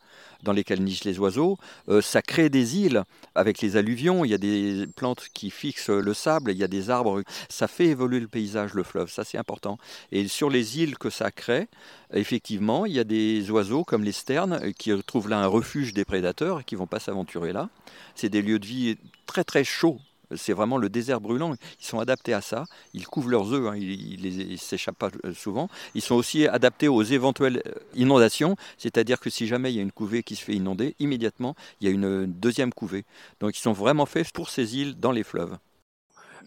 dans 0.43 0.53
lesquelles 0.53 0.81
nichent 0.81 1.03
les 1.03 1.19
oiseaux, 1.19 1.57
euh, 1.89 2.01
ça 2.01 2.21
crée 2.21 2.49
des 2.49 2.77
îles 2.77 3.03
avec 3.35 3.61
les 3.61 3.75
alluvions, 3.75 4.23
il 4.23 4.31
y 4.31 4.33
a 4.33 4.37
des 4.37 4.87
plantes 4.95 5.27
qui 5.33 5.49
fixent 5.49 5.89
le 5.89 6.13
sable, 6.13 6.51
il 6.51 6.57
y 6.57 6.63
a 6.63 6.67
des 6.67 6.89
arbres, 6.89 7.23
ça 7.49 7.67
fait 7.67 7.87
évoluer 7.87 8.19
le 8.19 8.27
paysage, 8.27 8.73
le 8.73 8.83
fleuve, 8.83 9.11
ça 9.11 9.23
c'est 9.23 9.37
important. 9.37 9.77
Et 10.11 10.27
sur 10.27 10.49
les 10.49 10.79
îles 10.79 10.97
que 10.97 11.09
ça 11.09 11.31
crée, 11.31 11.67
effectivement, 12.13 12.85
il 12.85 12.93
y 12.93 12.99
a 12.99 13.03
des 13.03 13.51
oiseaux 13.51 13.83
comme 13.83 14.03
les 14.03 14.13
sternes 14.13 14.73
qui 14.73 14.91
trouvent 15.03 15.29
là 15.29 15.39
un 15.39 15.47
refuge 15.47 15.93
des 15.93 16.05
prédateurs 16.05 16.61
et 16.61 16.63
qui 16.63 16.75
vont 16.75 16.87
pas 16.87 16.99
s'aventurer 16.99 17.51
là. 17.51 17.69
C'est 18.15 18.29
des 18.29 18.41
lieux 18.41 18.59
de 18.59 18.65
vie 18.65 18.97
très 19.25 19.43
très 19.43 19.63
chauds 19.63 19.99
c'est 20.35 20.53
vraiment 20.53 20.77
le 20.77 20.89
désert 20.89 21.21
brûlant. 21.21 21.53
Ils 21.79 21.85
sont 21.85 21.99
adaptés 21.99 22.33
à 22.33 22.41
ça. 22.41 22.65
Ils 22.93 23.07
couvrent 23.07 23.29
leurs 23.29 23.53
œufs. 23.53 23.67
Hein. 23.67 23.75
Ils 23.77 24.51
ne 24.51 24.57
s'échappent 24.57 24.97
pas 24.97 25.09
euh, 25.25 25.33
souvent. 25.33 25.69
Ils 25.95 26.01
sont 26.01 26.15
aussi 26.15 26.47
adaptés 26.47 26.87
aux 26.87 27.03
éventuelles 27.03 27.61
euh, 27.65 27.73
inondations. 27.95 28.55
C'est-à-dire 28.77 29.19
que 29.19 29.29
si 29.29 29.47
jamais 29.47 29.71
il 29.71 29.75
y 29.75 29.79
a 29.79 29.81
une 29.81 29.91
couvée 29.91 30.23
qui 30.23 30.35
se 30.35 30.43
fait 30.43 30.53
inonder, 30.53 30.95
immédiatement, 30.99 31.55
il 31.81 31.87
y 31.87 31.91
a 31.91 31.93
une 31.93 32.25
deuxième 32.27 32.73
couvée. 32.73 33.05
Donc 33.39 33.57
ils 33.57 33.61
sont 33.61 33.73
vraiment 33.73 34.05
faits 34.05 34.31
pour 34.31 34.49
ces 34.49 34.77
îles 34.77 34.95
dans 34.99 35.11
les 35.11 35.23
fleuves. 35.23 35.57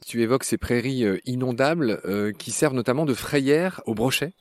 Tu 0.07 0.23
évoques 0.23 0.45
ces 0.45 0.59
prairies 0.59 1.05
euh, 1.05 1.19
inondables 1.27 2.01
qui 2.39 2.51
servent 2.51 2.75
notamment 2.75 3.05
de 3.05 3.15
frayère 3.15 3.81
aux 3.87 3.95
brochets 3.95 4.33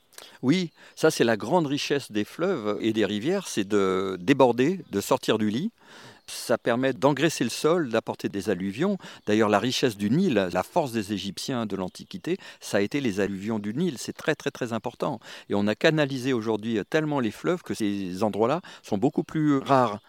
oui, 0.43 0.69
ça 0.95 1.09
c'est 1.09 1.23
la 1.23 1.35
grande 1.35 1.65
richesse 1.65 2.11
des 2.11 2.25
fleuves 2.25 2.77
et 2.79 2.93
des 2.93 3.05
rivières, 3.05 3.47
c'est 3.47 3.67
de 3.67 4.17
déborder, 4.19 4.81
de 4.91 5.01
sortir 5.01 5.39
du 5.39 5.49
lit 5.49 5.71
ça 6.27 6.57
permet 6.57 6.93
d'engraisser 6.93 7.43
le 7.43 7.49
sol, 7.49 7.89
d'apporter 7.89 8.29
des 8.29 8.49
alluvions. 8.49 8.97
D'ailleurs, 9.25 9.49
la 9.49 9.59
richesse 9.59 9.97
du 9.97 10.09
Nil, 10.09 10.49
la 10.51 10.63
force 10.63 10.91
des 10.91 11.13
Égyptiens 11.13 11.65
de 11.65 11.75
l'Antiquité, 11.75 12.37
ça 12.59 12.77
a 12.77 12.81
été 12.81 13.01
les 13.01 13.19
alluvions 13.19 13.59
du 13.59 13.73
Nil. 13.73 13.95
C'est 13.97 14.13
très 14.13 14.35
très 14.35 14.51
très 14.51 14.73
important. 14.73 15.19
Et 15.49 15.55
on 15.55 15.67
a 15.67 15.75
canalisé 15.75 16.33
aujourd'hui 16.33 16.79
tellement 16.89 17.19
les 17.19 17.31
fleuves 17.31 17.61
que 17.61 17.73
ces 17.73 18.23
endroits-là 18.23 18.61
sont 18.83 18.97
beaucoup 18.97 19.23
plus 19.23 19.57
rares. 19.57 19.99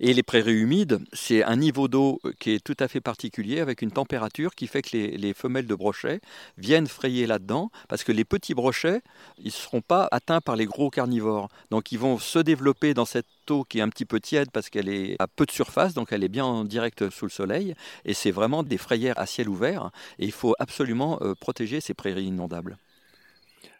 Et 0.00 0.12
les 0.14 0.22
prairies 0.22 0.60
humides, 0.60 1.00
c'est 1.12 1.42
un 1.42 1.56
niveau 1.56 1.88
d'eau 1.88 2.20
qui 2.38 2.52
est 2.52 2.64
tout 2.64 2.76
à 2.78 2.88
fait 2.88 3.00
particulier, 3.00 3.60
avec 3.60 3.82
une 3.82 3.92
température 3.92 4.54
qui 4.54 4.66
fait 4.66 4.82
que 4.82 4.96
les, 4.96 5.16
les 5.16 5.34
femelles 5.34 5.66
de 5.66 5.74
brochets 5.74 6.20
viennent 6.58 6.86
frayer 6.86 7.26
là-dedans, 7.26 7.70
parce 7.88 8.04
que 8.04 8.12
les 8.12 8.24
petits 8.24 8.54
brochets, 8.54 9.02
ils 9.38 9.46
ne 9.46 9.50
seront 9.50 9.80
pas 9.80 10.08
atteints 10.10 10.40
par 10.40 10.56
les 10.56 10.66
gros 10.66 10.90
carnivores. 10.90 11.48
Donc 11.70 11.92
ils 11.92 11.98
vont 11.98 12.18
se 12.18 12.38
développer 12.38 12.94
dans 12.94 13.04
cette 13.04 13.26
qui 13.68 13.78
est 13.78 13.82
un 13.82 13.88
petit 13.88 14.04
peu 14.04 14.20
tiède 14.20 14.50
parce 14.52 14.70
qu'elle 14.70 14.88
est 14.88 15.16
à 15.18 15.26
peu 15.26 15.46
de 15.46 15.50
surface, 15.50 15.94
donc 15.94 16.12
elle 16.12 16.24
est 16.24 16.28
bien 16.28 16.44
en 16.44 16.64
direct 16.64 17.10
sous 17.10 17.26
le 17.26 17.30
soleil, 17.30 17.74
et 18.04 18.14
c'est 18.14 18.30
vraiment 18.30 18.62
des 18.62 18.78
frayères 18.78 19.18
à 19.18 19.26
ciel 19.26 19.48
ouvert, 19.48 19.90
et 20.18 20.24
il 20.24 20.32
faut 20.32 20.54
absolument 20.58 21.18
euh, 21.22 21.34
protéger 21.34 21.80
ces 21.80 21.94
prairies 21.94 22.24
inondables. 22.24 22.76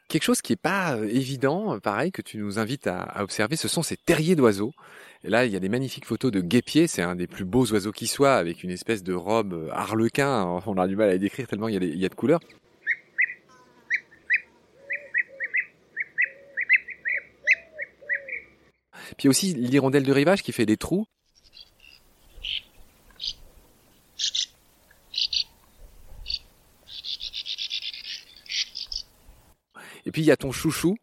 Quelque 0.08 0.22
chose 0.22 0.40
qui 0.40 0.52
n'est 0.52 0.56
pas 0.56 0.96
euh, 0.96 1.08
évident, 1.08 1.74
euh, 1.74 1.80
pareil, 1.80 2.12
que 2.12 2.22
tu 2.22 2.38
nous 2.38 2.58
invites 2.58 2.86
à, 2.86 3.22
observer, 3.22 3.56
ce 3.56 3.68
sont 3.68 3.82
ces 3.82 3.96
terriers 3.96 4.36
d'oiseaux. 4.36 4.72
Là, 5.24 5.46
il 5.46 5.52
y 5.52 5.56
a 5.56 5.60
des 5.60 5.68
magnifiques 5.68 6.04
photos 6.04 6.30
de 6.30 6.40
guépiers, 6.40 6.86
c'est 6.86 7.02
un 7.02 7.16
des 7.16 7.26
plus 7.26 7.44
beaux 7.44 7.66
oiseaux 7.72 7.92
qui 7.92 8.06
soit, 8.06 8.36
avec 8.36 8.62
une 8.62 8.70
espèce 8.70 9.02
de 9.02 9.14
robe 9.14 9.70
harlequin, 9.72 10.62
on 10.66 10.78
a 10.78 10.86
du 10.86 10.96
mal 10.96 11.08
à 11.08 11.12
les 11.12 11.18
décrire 11.18 11.48
tellement 11.48 11.68
il 11.68 11.74
y 11.74 11.78
a, 11.78 11.80
il 11.80 11.98
y 11.98 12.06
a 12.06 12.08
de 12.08 12.14
couleurs. 12.14 12.40
Puis 19.16 19.28
aussi 19.28 19.54
l'hirondelle 19.54 20.04
de 20.04 20.12
rivage 20.12 20.42
qui 20.42 20.52
fait 20.52 20.66
des 20.66 20.76
trous. 20.76 21.06
Et 30.04 30.12
puis 30.12 30.22
il 30.22 30.26
y 30.26 30.30
a 30.30 30.36
ton 30.36 30.52
chouchou, 30.52 30.96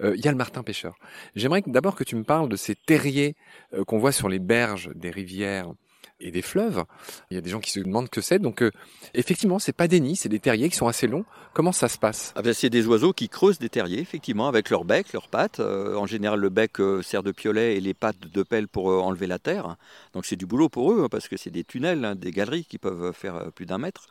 euh, 0.00 0.14
il 0.16 0.24
y 0.24 0.28
a 0.28 0.30
le 0.30 0.36
martin 0.36 0.62
pêcheur. 0.62 0.96
J'aimerais 1.34 1.62
d'abord 1.66 1.94
que 1.94 2.04
tu 2.04 2.16
me 2.16 2.24
parles 2.24 2.48
de 2.48 2.56
ces 2.56 2.74
terriers 2.74 3.36
euh, 3.74 3.84
qu'on 3.84 3.98
voit 3.98 4.12
sur 4.12 4.28
les 4.28 4.38
berges 4.38 4.90
des 4.94 5.10
rivières 5.10 5.72
et 6.20 6.30
des 6.30 6.42
fleuves. 6.42 6.84
Il 7.30 7.34
y 7.34 7.38
a 7.38 7.40
des 7.40 7.50
gens 7.50 7.60
qui 7.60 7.70
se 7.70 7.80
demandent 7.80 8.08
que 8.08 8.20
c'est. 8.20 8.38
Donc, 8.38 8.62
euh, 8.62 8.70
effectivement, 9.14 9.58
c'est 9.58 9.72
pas 9.72 9.88
des 9.88 10.00
nids, 10.00 10.16
c'est 10.16 10.28
des 10.28 10.40
terriers 10.40 10.68
qui 10.68 10.76
sont 10.76 10.88
assez 10.88 11.06
longs. 11.06 11.24
Comment 11.52 11.72
ça 11.72 11.88
se 11.88 11.98
passe? 11.98 12.32
Ah 12.36 12.42
ben, 12.42 12.52
C'est 12.52 12.70
des 12.70 12.86
oiseaux 12.86 13.12
qui 13.12 13.28
creusent 13.28 13.58
des 13.58 13.68
terriers, 13.68 14.00
effectivement, 14.00 14.48
avec 14.48 14.70
leur 14.70 14.84
bec, 14.84 15.12
leurs 15.12 15.28
pattes. 15.28 15.60
Euh, 15.60 15.94
en 15.96 16.06
général, 16.06 16.40
le 16.40 16.48
bec 16.48 16.80
euh, 16.80 17.02
sert 17.02 17.22
de 17.22 17.32
piolet 17.32 17.76
et 17.76 17.80
les 17.80 17.94
pattes 17.94 18.20
de 18.20 18.42
pelle 18.42 18.68
pour 18.68 18.86
enlever 18.86 19.26
la 19.26 19.38
terre. 19.38 19.76
Donc, 20.14 20.26
c'est 20.26 20.36
du 20.36 20.46
boulot 20.46 20.68
pour 20.68 20.92
eux, 20.92 21.04
hein, 21.04 21.08
parce 21.10 21.28
que 21.28 21.36
c'est 21.36 21.50
des 21.50 21.64
tunnels, 21.64 22.04
hein, 22.04 22.14
des 22.14 22.30
galeries 22.30 22.64
qui 22.64 22.78
peuvent 22.78 23.12
faire 23.12 23.52
plus 23.54 23.66
d'un 23.66 23.78
mètre. 23.78 24.06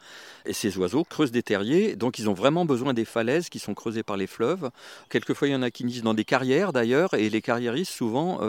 Et 0.46 0.54
ces 0.54 0.78
oiseaux 0.78 1.04
creusent 1.04 1.32
des 1.32 1.44
terriers. 1.44 1.96
Donc, 1.96 2.20
ils 2.20 2.30
ont 2.30 2.34
vraiment 2.34 2.66
besoin 2.66 2.94
des 2.94 3.06
falaises 3.06 3.50
qui 3.50 3.60
sont 3.60 3.74
creusées 3.74 4.04
par 4.04 4.18
les 4.18 4.28
fleuves. 4.28 4.70
Quelquefois, 5.10 5.48
il 5.48 5.52
y 5.52 5.56
en 5.56 5.62
a 5.62 5.72
qui 5.72 5.86
nichent 5.86 6.02
dans 6.02 6.14
des 6.14 6.26
carrières, 6.26 6.74
d'ailleurs. 6.74 7.14
Et 7.16 7.30
les 7.30 7.42
carriéristes, 7.42 7.92
souvent, 7.92 8.40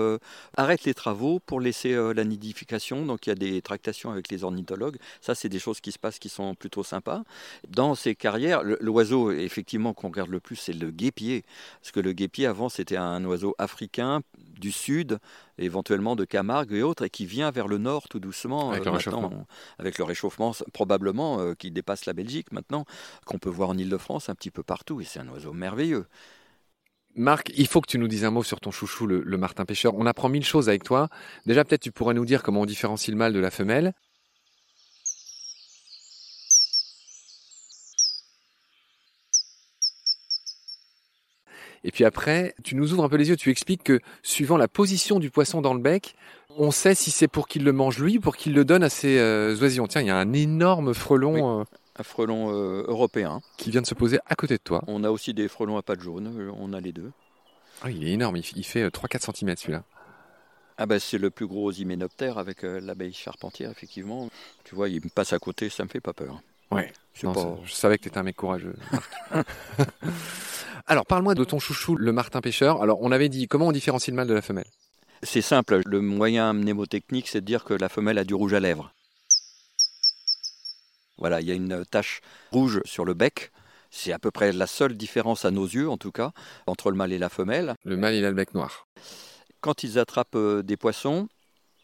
arrêtent 0.56 0.84
les 0.84 0.94
travaux 0.94 1.38
pour 1.38 1.60
laisser 1.60 1.94
la 2.14 2.25
nidification. 2.25 3.04
Donc, 3.06 3.26
il 3.26 3.30
y 3.30 3.32
a 3.32 3.34
des 3.34 3.45
des 3.50 3.62
tractations 3.62 4.10
avec 4.10 4.30
les 4.30 4.44
ornithologues. 4.44 4.96
Ça, 5.20 5.34
c'est 5.34 5.48
des 5.48 5.58
choses 5.58 5.80
qui 5.80 5.92
se 5.92 5.98
passent 5.98 6.18
qui 6.18 6.28
sont 6.28 6.54
plutôt 6.54 6.82
sympas. 6.82 7.22
Dans 7.68 7.94
ces 7.94 8.14
carrières, 8.14 8.62
l'oiseau, 8.62 9.30
effectivement, 9.30 9.94
qu'on 9.94 10.08
regarde 10.08 10.30
le 10.30 10.40
plus, 10.40 10.56
c'est 10.56 10.72
le 10.72 10.90
guépier. 10.90 11.44
Parce 11.80 11.92
que 11.92 12.00
le 12.00 12.12
guépier, 12.12 12.46
avant, 12.46 12.68
c'était 12.68 12.96
un 12.96 13.24
oiseau 13.24 13.54
africain 13.58 14.22
du 14.58 14.72
sud, 14.72 15.18
éventuellement 15.58 16.16
de 16.16 16.24
Camargue 16.24 16.72
et 16.72 16.82
autres, 16.82 17.04
et 17.04 17.10
qui 17.10 17.26
vient 17.26 17.50
vers 17.50 17.68
le 17.68 17.78
nord 17.78 18.08
tout 18.08 18.20
doucement. 18.20 18.70
Avec, 18.70 18.84
le, 18.84 18.90
réchauffement. 18.90 19.46
avec 19.78 19.98
le 19.98 20.04
réchauffement, 20.04 20.52
probablement, 20.72 21.40
euh, 21.40 21.54
qui 21.54 21.70
dépasse 21.70 22.06
la 22.06 22.12
Belgique 22.12 22.52
maintenant, 22.52 22.84
qu'on 23.24 23.38
peut 23.38 23.50
voir 23.50 23.70
en 23.70 23.78
Ile-de-France 23.78 24.28
un 24.28 24.34
petit 24.34 24.50
peu 24.50 24.62
partout. 24.62 25.00
Et 25.00 25.04
c'est 25.04 25.20
un 25.20 25.28
oiseau 25.28 25.52
merveilleux. 25.52 26.06
Marc, 27.16 27.50
il 27.56 27.66
faut 27.66 27.80
que 27.80 27.90
tu 27.90 27.99
nous 27.99 28.08
dises 28.08 28.26
un 28.26 28.30
mot 28.30 28.42
sur 28.42 28.61
ton 28.61 28.70
chouchou, 28.70 29.06
le, 29.06 29.38
martin 29.38 29.64
pêcheur. 29.64 29.94
On 29.96 30.04
apprend 30.04 30.28
mille 30.28 30.44
choses 30.44 30.68
avec 30.68 30.85
toi. 30.85 31.08
Déjà, 31.46 31.64
peut-être 31.64 31.80
tu 31.80 31.90
pourrais 31.90 32.12
nous 32.12 32.26
dire 32.26 32.42
comment 32.42 32.61
on 32.61 32.66
différencie 32.66 33.11
le 33.11 33.16
mâle 33.16 33.32
de 33.32 33.40
la 33.40 33.50
femelle. 33.50 33.94
Et 41.85 41.90
puis 41.90 42.04
après, 42.04 42.54
tu 42.64 42.75
nous 42.75 42.92
ouvres 42.92 43.04
un 43.04 43.08
peu 43.08 43.16
les 43.16 43.30
yeux, 43.30 43.37
tu 43.37 43.50
expliques 43.50 43.85
que 43.85 44.00
suivant 44.23 44.56
la 44.56 44.68
position 44.68 45.18
du 45.18 45.30
poisson 45.30 45.62
dans 45.62 45.73
le 45.73 45.80
bec, 45.80 46.16
on 46.58 46.70
sait 46.70 46.94
si 46.94 47.11
c'est 47.11 47.28
pour 47.28 47.49
qu'il 47.49 47.64
le 47.64 47.73
mange 47.73 47.99
lui 47.99 48.18
ou 48.18 48.20
pour 48.20 48.37
qu'il 48.37 48.54
le 48.54 48.64
donne 48.64 48.82
à 48.82 48.90
ses 48.90 49.18
euh, 49.18 49.56
oisillons. 49.56 49.87
Tiens, 49.87 50.00
il 50.00 50.08
y 50.08 50.11
a 50.11 50.16
un 50.16 50.32
énorme 50.32 50.92
frelon. 50.92 51.61
Euh, 51.61 51.64
un 51.98 52.02
frelon 52.02 52.50
euh, 52.50 52.84
européen. 52.86 53.40
Qui 53.56 53.70
vient 53.70 53.82
de 53.82 53.86
se 53.86 53.94
poser 53.94 54.18
à 54.26 54.34
côté 54.34 54.54
de 54.54 54.62
toi. 54.62 54.82
On 54.86 55.04
a 55.04 55.10
aussi 55.10 55.34
des 55.34 55.48
frelons 55.48 55.76
à 55.76 55.82
pattes 55.82 56.00
jaunes, 56.00 56.34
euh, 56.38 56.50
on 56.56 56.72
a 56.72 56.80
les 56.80 56.92
deux. 56.92 57.12
Ah, 57.82 57.90
il 57.90 58.06
est 58.06 58.12
énorme, 58.12 58.36
il 58.36 58.64
fait 58.64 58.88
3-4 58.88 59.16
euh, 59.30 59.32
cm 59.32 59.56
celui-là. 59.56 59.82
Ah 60.78 60.84
ben 60.84 60.98
c'est 60.98 61.16
le 61.16 61.30
plus 61.30 61.46
gros 61.46 61.72
hyménoptère 61.72 62.36
avec 62.36 62.62
l'abeille 62.62 63.14
charpentière, 63.14 63.70
effectivement. 63.70 64.28
Tu 64.64 64.74
vois, 64.74 64.90
il 64.90 64.96
me 65.02 65.08
passe 65.08 65.32
à 65.32 65.38
côté, 65.38 65.70
ça 65.70 65.84
me 65.84 65.88
fait 65.88 66.02
pas 66.02 66.12
peur. 66.12 66.42
Ouais, 66.70 66.92
je 67.14 67.72
savais 67.72 67.96
que 67.96 68.02
tu 68.02 68.08
étais 68.08 68.18
un 68.18 68.24
mec 68.24 68.36
courageux. 68.36 68.76
Alors, 70.86 71.06
parle-moi 71.06 71.34
de 71.34 71.44
ton 71.44 71.58
chouchou, 71.58 71.96
le 71.96 72.12
martin 72.12 72.42
pêcheur. 72.42 72.82
Alors, 72.82 73.00
on 73.00 73.10
avait 73.10 73.30
dit, 73.30 73.48
comment 73.48 73.68
on 73.68 73.72
différencie 73.72 74.12
le 74.12 74.16
mâle 74.16 74.28
de 74.28 74.34
la 74.34 74.42
femelle? 74.42 74.66
C'est 75.22 75.40
simple, 75.40 75.80
le 75.86 76.00
moyen 76.02 76.52
mnémotechnique, 76.52 77.28
c'est 77.28 77.40
de 77.40 77.46
dire 77.46 77.64
que 77.64 77.72
la 77.72 77.88
femelle 77.88 78.18
a 78.18 78.24
du 78.24 78.34
rouge 78.34 78.52
à 78.52 78.60
lèvres. 78.60 78.92
Voilà, 81.18 81.40
il 81.40 81.46
y 81.46 81.50
a 81.50 81.54
une 81.54 81.85
tache 81.85 82.20
rouge 82.52 82.80
sur 82.85 83.04
le 83.04 83.14
bec. 83.14 83.50
C'est 83.90 84.12
à 84.12 84.18
peu 84.18 84.30
près 84.30 84.52
la 84.52 84.66
seule 84.66 84.96
différence 84.96 85.44
à 85.44 85.50
nos 85.50 85.64
yeux, 85.64 85.88
en 85.88 85.96
tout 85.96 86.12
cas, 86.12 86.32
entre 86.66 86.90
le 86.90 86.96
mâle 86.96 87.12
et 87.12 87.18
la 87.18 87.28
femelle. 87.28 87.75
Le 87.85 87.96
mâle, 87.96 88.14
il 88.14 88.25
a 88.25 88.28
le 88.28 88.35
bec 88.35 88.52
noir. 88.54 88.87
Quand 89.61 89.82
ils 89.82 89.99
attrapent 89.99 90.37
euh, 90.37 90.62
des 90.62 90.76
poissons, 90.76 91.28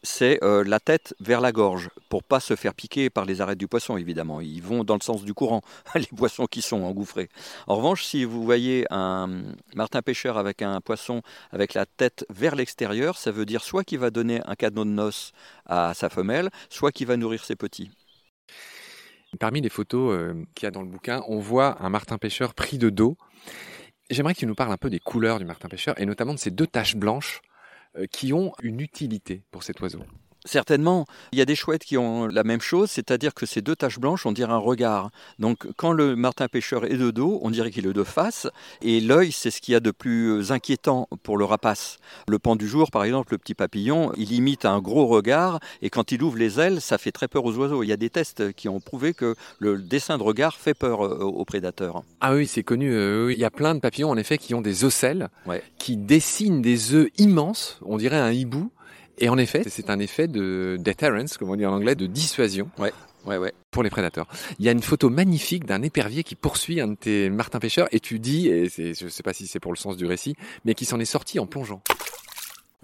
c'est 0.03 0.43
euh, 0.43 0.65
la 0.65 0.81
tête 0.81 1.15
vers 1.21 1.41
la 1.41 1.53
gorge, 1.53 1.89
pour 2.09 2.25
pas 2.25 2.41
se 2.41 2.57
faire 2.57 2.75
piquer 2.75 3.09
par 3.09 3.25
les 3.25 3.41
arêtes 3.41 3.59
du 3.59 3.69
poisson, 3.69 3.97
évidemment. 3.97 4.41
Ils 4.41 4.62
vont 4.62 4.85
dans 4.85 4.97
le 4.97 5.01
sens 5.01 5.25
du 5.25 5.33
courant, 5.33 5.62
les 5.95 6.07
poissons 6.17 6.47
qui 6.47 6.61
sont 6.61 6.83
engouffrés. 6.83 7.29
En 7.67 7.77
revanche, 7.77 8.05
si 8.05 8.25
vous 8.25 8.43
voyez 8.43 8.85
un 8.91 9.43
martin 9.75 10.03
pêcheur 10.03 10.39
avec 10.39 10.62
un 10.62 10.81
poisson 10.81 11.23
avec 11.51 11.75
la 11.75 11.87
tête 11.87 12.27
vers 12.31 12.57
l'extérieur, 12.57 13.17
ça 13.17 13.31
veut 13.31 13.47
dire 13.47 13.62
soit 13.62 13.85
qu'il 13.85 14.01
va 14.01 14.11
donner 14.11 14.41
un 14.45 14.55
cadeau 14.55 14.85
de 14.85 14.91
noces 14.91 15.33
à 15.67 15.95
sa 15.95 16.09
femelle, 16.09 16.51
soit 16.69 16.93
qu'il 16.93 17.07
va 17.07 17.17
nourrir 17.17 17.45
ses 17.45 17.57
petits. 17.57 17.91
Parmi 19.39 19.61
les 19.61 19.69
photos 19.69 20.15
euh, 20.15 20.45
qu'il 20.55 20.67
y 20.67 20.69
a 20.69 20.71
dans 20.71 20.83
le 20.83 20.89
bouquin, 20.89 21.23
on 21.27 21.39
voit 21.39 21.83
un 21.83 21.89
martin 21.89 22.19
pêcheur 22.19 22.55
pris 22.55 22.79
de 22.79 22.91
dos. 22.91 23.17
J'aimerais 24.11 24.35
que 24.35 24.41
tu 24.41 24.47
nous 24.47 24.55
parles 24.55 24.73
un 24.73 24.77
peu 24.77 24.91
des 24.91 24.99
couleurs 24.99 25.39
du 25.39 25.45
martin 25.45 25.69
pêcheur 25.69 25.99
et 26.01 26.07
notamment 26.07 26.35
de 26.35 26.39
ces 26.39 26.51
deux 26.51 26.67
taches 26.67 26.97
blanches 26.97 27.41
euh, 27.97 28.07
qui 28.07 28.33
ont 28.33 28.53
une 28.62 28.81
utilité 28.81 29.43
pour 29.51 29.62
cet 29.62 29.81
oiseau. 29.81 30.01
Certainement. 30.45 31.07
Il 31.33 31.39
y 31.39 31.43
a 31.43 31.45
des 31.45 31.55
chouettes 31.55 31.85
qui 31.85 31.97
ont 31.97 32.27
la 32.27 32.43
même 32.43 32.61
chose, 32.61 32.91
c'est-à-dire 32.91 33.33
que 33.33 33.47
ces 33.47 33.63
deux 33.63 33.77
taches 33.77 34.01
blanches, 34.01 34.27
on 34.27 34.33
dirait 34.33 34.53
un 34.53 34.57
regard. 34.57 35.11
Donc 35.39 35.69
quand 35.77 35.93
le 35.93 36.17
martin 36.17 36.49
pêcheur 36.49 36.85
est 36.85 36.97
de 36.97 37.11
dos, 37.11 37.39
on 37.43 37.51
dirait 37.51 37.71
qu'il 37.71 37.87
est 37.87 37.93
de 37.93 38.05
face. 38.05 38.49
Et 38.83 39.01
l'œil, 39.01 39.31
c'est 39.31 39.51
ce 39.51 39.61
qu'il 39.61 39.73
y 39.73 39.77
a 39.77 39.81
de 39.81 39.93
plus 39.93 40.51
inquiétant 40.51 41.09
pour 41.23 41.37
le 41.37 41.45
rapace. 41.45 41.99
Le 42.27 42.39
pan 42.39 42.57
du 42.57 42.67
jour, 42.67 42.91
par 42.91 43.05
exemple, 43.05 43.35
le 43.35 43.39
petit 43.39 43.55
papillon, 43.55 44.13
il 44.17 44.33
imite 44.33 44.65
un 44.65 44.81
gros 44.81 45.07
regard. 45.07 45.61
Et 45.81 45.91
quand 45.91 46.11
il 46.11 46.23
ouvre 46.23 46.39
les 46.39 46.59
ailes, 46.59 46.81
ça 46.81 46.99
fait 46.99 47.13
très 47.13 47.29
peur 47.29 47.45
aux 47.45 47.57
oiseaux. 47.57 47.83
Il 47.85 47.89
y 47.89 47.93
a 47.93 47.97
des 47.97 48.11
tests 48.11 48.53
qui 48.53 48.69
ont 48.69 48.81
prouvé 48.81 49.15
que 49.15 49.37
le 49.61 49.79
dessin 49.79 50.19
de 50.19 50.23
regard 50.25 50.57
fait 50.57 50.75
peur 50.75 51.05
euh, 51.05 51.19
aux 51.21 51.45
prédateurs. 51.45 52.03
Ah 52.21 52.35
oui, 52.35 52.47
c'est 52.47 52.65
connu. 52.65 52.93
Euh, 52.93 53.33
il 53.33 53.39
y 53.39 53.45
a 53.45 53.51
plein 53.51 53.75
de 53.75 53.81
papillons, 53.81 54.11
en 54.11 54.17
effet, 54.17 54.39
qui 54.39 54.55
ont 54.55 54.61
des 54.61 54.85
ocelles, 54.85 55.29
qui 55.79 55.97
dessinent 55.97 56.63
des 56.63 56.95
œufs 56.95 57.09
immenses. 57.19 57.79
On 57.83 57.97
dirait 57.97 58.19
un 58.19 58.33
hibou 58.33 58.71
et 59.19 59.28
en 59.28 59.38
effet, 59.38 59.62
c'est 59.66 59.90
un 59.90 59.99
effet 59.99 60.28
de 60.28 60.76
deterrence, 60.81 61.37
comme 61.37 61.50
on 61.50 61.57
dit 61.57 61.66
en 61.66 61.73
anglais, 61.73 61.95
de 61.95 62.07
dissuasion. 62.07 62.71
Ouais. 62.78 62.92
Ouais, 63.25 63.37
ouais. 63.37 63.52
Pour 63.71 63.83
les 63.83 63.90
prédateurs. 63.90 64.26
Il 64.59 64.64
y 64.64 64.69
a 64.69 64.73
une 64.73 64.83
photo 64.83 65.09
magnifique 65.09 65.64
d'un 65.64 65.83
épervier 65.83 66.25
qui 66.25 66.35
poursuit 66.35 66.81
un 66.81 66.88
de 66.88 66.95
tes 66.95 67.31
martins 67.31 67.61
pêcheurs 67.61 67.87
et 67.92 68.00
tu 68.00 68.19
dis, 68.19 68.49
et 68.49 68.69
je 68.69 69.04
ne 69.04 69.11
sais 69.11 69.23
pas 69.23 69.33
si 69.33 69.47
c'est 69.47 69.61
pour 69.61 69.73
le 69.73 69.76
sens 69.76 69.97
du 69.97 70.07
récit, 70.07 70.35
mais 70.64 70.75
qui 70.75 70.85
s'en 70.85 70.99
est 70.99 71.04
sorti 71.04 71.38
en 71.38 71.47
plongeant. 71.47 71.83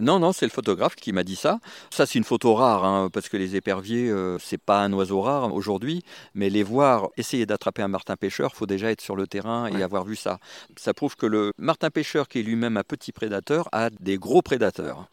Non, 0.01 0.21
non, 0.21 0.33
c'est 0.33 0.47
le 0.47 0.53
photographe 0.53 0.95
qui 0.95 1.13
m'a 1.13 1.25
dit 1.25 1.35
ça. 1.35 1.59
Ça, 1.91 2.07
c'est 2.07 2.19
une 2.19 2.25
photo 2.25 2.55
rare, 2.55 2.85
hein, 2.85 3.11
parce 3.13 3.29
que 3.29 3.37
les 3.37 3.57
éperviers, 3.57 4.09
euh, 4.09 4.39
c'est 4.39 4.61
pas 4.61 4.81
un 4.81 4.93
oiseau 4.93 5.21
rare 5.21 5.53
aujourd'hui, 5.53 6.05
mais 6.35 6.51
les 6.51 6.63
voir 6.63 7.09
essayer 7.17 7.47
d'attraper 7.47 7.83
un 7.83 7.89
martin 7.89 8.15
pêcheur, 8.15 8.55
faut 8.55 8.67
déjà 8.67 8.93
être 8.93 9.01
sur 9.01 9.17
le 9.17 9.27
terrain 9.27 9.67
et 9.67 9.83
avoir 9.83 10.05
vu 10.05 10.15
ça. 10.15 10.39
Ça 10.77 10.95
prouve 10.95 11.17
que 11.17 11.27
le 11.27 11.53
martin 11.59 11.91
pêcheur, 11.91 12.29
qui 12.29 12.39
est 12.39 12.43
lui-même 12.45 12.77
un 12.77 12.85
petit 12.85 13.11
prédateur, 13.11 13.69
a 13.73 13.91
des 13.91 14.19
gros 14.19 14.41
prédateurs. 14.41 15.09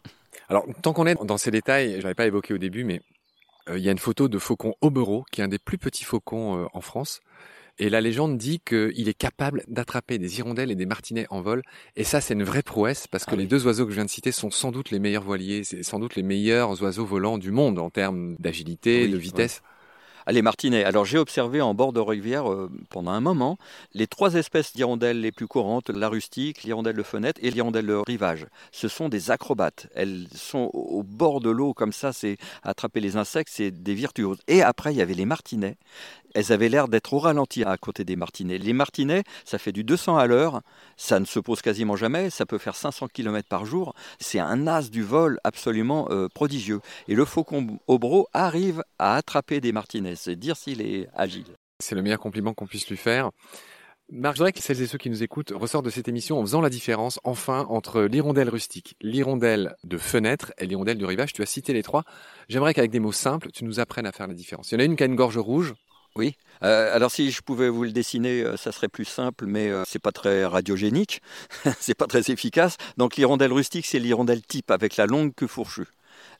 Alors, 0.48 0.64
tant 0.82 0.92
qu'on 0.92 1.06
est 1.06 1.16
dans 1.24 1.38
ces 1.38 1.50
détails, 1.50 1.96
je 1.96 2.02
n'avais 2.02 2.14
pas 2.14 2.26
évoqué 2.26 2.54
au 2.54 2.58
début, 2.58 2.84
mais 2.84 3.00
euh, 3.68 3.78
il 3.78 3.84
y 3.84 3.88
a 3.88 3.92
une 3.92 3.98
photo 3.98 4.28
de 4.28 4.38
faucon 4.38 4.74
Obereau, 4.80 5.24
qui 5.32 5.40
est 5.40 5.44
un 5.44 5.48
des 5.48 5.58
plus 5.58 5.78
petits 5.78 6.04
faucons 6.04 6.62
euh, 6.62 6.66
en 6.72 6.80
France. 6.80 7.20
Et 7.78 7.90
la 7.90 8.00
légende 8.00 8.38
dit 8.38 8.60
qu'il 8.60 9.08
est 9.08 9.18
capable 9.18 9.62
d'attraper 9.68 10.18
des 10.18 10.38
hirondelles 10.38 10.70
et 10.70 10.74
des 10.74 10.86
martinets 10.86 11.26
en 11.28 11.42
vol. 11.42 11.62
Et 11.94 12.04
ça, 12.04 12.22
c'est 12.22 12.32
une 12.32 12.44
vraie 12.44 12.62
prouesse 12.62 13.06
parce 13.06 13.26
que 13.26 13.34
ah 13.34 13.36
les 13.36 13.46
deux 13.46 13.66
oiseaux 13.66 13.84
que 13.84 13.90
je 13.90 13.96
viens 13.96 14.06
de 14.06 14.10
citer 14.10 14.32
sont 14.32 14.50
sans 14.50 14.72
doute 14.72 14.90
les 14.90 14.98
meilleurs 14.98 15.24
voiliers, 15.24 15.62
c'est 15.62 15.82
sans 15.82 15.98
doute 15.98 16.16
les 16.16 16.22
meilleurs 16.22 16.82
oiseaux 16.82 17.04
volants 17.04 17.36
du 17.36 17.50
monde 17.50 17.78
en 17.78 17.90
termes 17.90 18.34
d'agilité, 18.38 19.08
de 19.08 19.16
vitesse. 19.18 19.62
Allez, 20.28 20.42
martinet. 20.42 20.82
Alors 20.82 21.04
j'ai 21.04 21.18
observé 21.18 21.60
en 21.60 21.72
bord 21.72 21.92
de 21.92 22.00
rivière 22.00 22.50
euh, 22.50 22.68
pendant 22.90 23.12
un 23.12 23.20
moment 23.20 23.58
les 23.94 24.08
trois 24.08 24.34
espèces 24.34 24.72
d'hirondelles 24.72 25.20
les 25.20 25.30
plus 25.30 25.46
courantes, 25.46 25.88
la 25.88 26.08
rustique, 26.08 26.64
l'hirondelle 26.64 26.96
de 26.96 27.04
fenêtre 27.04 27.38
et 27.44 27.52
l'hirondelle 27.52 27.86
de 27.86 27.94
rivage. 27.94 28.48
Ce 28.72 28.88
sont 28.88 29.08
des 29.08 29.30
acrobates. 29.30 29.86
Elles 29.94 30.26
sont 30.34 30.68
au 30.72 31.04
bord 31.04 31.40
de 31.40 31.50
l'eau 31.50 31.74
comme 31.74 31.92
ça, 31.92 32.12
c'est 32.12 32.38
attraper 32.64 32.98
les 32.98 33.16
insectes, 33.16 33.52
c'est 33.52 33.70
des 33.70 33.94
virtuoses. 33.94 34.38
Et 34.48 34.62
après, 34.62 34.92
il 34.92 34.96
y 34.96 35.00
avait 35.00 35.14
les 35.14 35.26
martinets 35.26 35.76
elles 36.36 36.52
avaient 36.52 36.68
l'air 36.68 36.88
d'être 36.88 37.14
au 37.14 37.18
ralenti 37.18 37.64
à 37.64 37.78
côté 37.78 38.04
des 38.04 38.14
martinets. 38.14 38.58
Les 38.58 38.74
martinets, 38.74 39.24
ça 39.46 39.56
fait 39.56 39.72
du 39.72 39.84
200 39.84 40.18
à 40.18 40.26
l'heure, 40.26 40.60
ça 40.98 41.18
ne 41.18 41.24
se 41.24 41.40
pose 41.40 41.62
quasiment 41.62 41.96
jamais, 41.96 42.28
ça 42.28 42.44
peut 42.44 42.58
faire 42.58 42.76
500 42.76 43.08
km 43.08 43.48
par 43.48 43.64
jour. 43.64 43.94
C'est 44.20 44.38
un 44.38 44.66
as 44.66 44.90
du 44.90 45.02
vol 45.02 45.38
absolument 45.44 46.08
euh, 46.10 46.28
prodigieux. 46.28 46.80
Et 47.08 47.14
le 47.14 47.24
faucon 47.24 47.78
obro 47.86 48.28
arrive 48.34 48.84
à 48.98 49.16
attraper 49.16 49.62
des 49.62 49.72
martinets, 49.72 50.14
c'est 50.14 50.36
dire 50.36 50.58
s'il 50.58 50.82
est 50.82 51.08
agile. 51.14 51.56
C'est 51.78 51.94
le 51.94 52.02
meilleur 52.02 52.20
compliment 52.20 52.52
qu'on 52.52 52.66
puisse 52.66 52.88
lui 52.90 52.98
faire. 52.98 53.30
Marc, 54.10 54.36
je 54.36 54.50
que 54.50 54.60
celles 54.60 54.82
et 54.82 54.86
ceux 54.86 54.98
qui 54.98 55.10
nous 55.10 55.22
écoutent 55.22 55.52
ressortent 55.52 55.86
de 55.86 55.90
cette 55.90 56.06
émission 56.06 56.38
en 56.38 56.42
faisant 56.42 56.60
la 56.60 56.68
différence, 56.68 57.18
enfin, 57.24 57.66
entre 57.70 58.02
l'hirondelle 58.02 58.50
rustique, 58.50 58.94
l'hirondelle 59.00 59.74
de 59.84 59.96
fenêtre 59.98 60.52
et 60.58 60.66
l'hirondelle 60.66 60.98
du 60.98 61.06
rivage. 61.06 61.32
Tu 61.32 61.42
as 61.42 61.46
cité 61.46 61.72
les 61.72 61.82
trois. 61.82 62.04
J'aimerais 62.48 62.72
qu'avec 62.72 62.92
des 62.92 63.00
mots 63.00 63.10
simples, 63.10 63.50
tu 63.52 63.64
nous 63.64 63.80
apprennes 63.80 64.06
à 64.06 64.12
faire 64.12 64.28
la 64.28 64.34
différence. 64.34 64.70
Il 64.70 64.74
y 64.74 64.76
en 64.76 64.80
a 64.80 64.84
une 64.84 64.94
qui 64.94 65.02
a 65.02 65.06
une 65.06 65.16
gorge 65.16 65.38
rouge, 65.38 65.74
oui. 66.16 66.34
Euh, 66.62 66.94
alors 66.94 67.10
si 67.10 67.30
je 67.30 67.42
pouvais 67.42 67.68
vous 67.68 67.84
le 67.84 67.92
dessiner, 67.92 68.42
euh, 68.42 68.56
ça 68.56 68.72
serait 68.72 68.88
plus 68.88 69.04
simple, 69.04 69.46
mais 69.46 69.68
euh, 69.68 69.84
c'est 69.86 69.98
pas 69.98 70.12
très 70.12 70.46
radiogénique, 70.46 71.20
c'est 71.80 71.94
pas 71.94 72.06
très 72.06 72.30
efficace. 72.30 72.76
Donc 72.96 73.16
l'hirondelle 73.16 73.52
rustique, 73.52 73.86
c'est 73.86 73.98
l'hirondelle 73.98 74.42
type 74.42 74.70
avec 74.70 74.96
la 74.96 75.06
longue 75.06 75.34
queue 75.34 75.46
fourchue. 75.46 75.86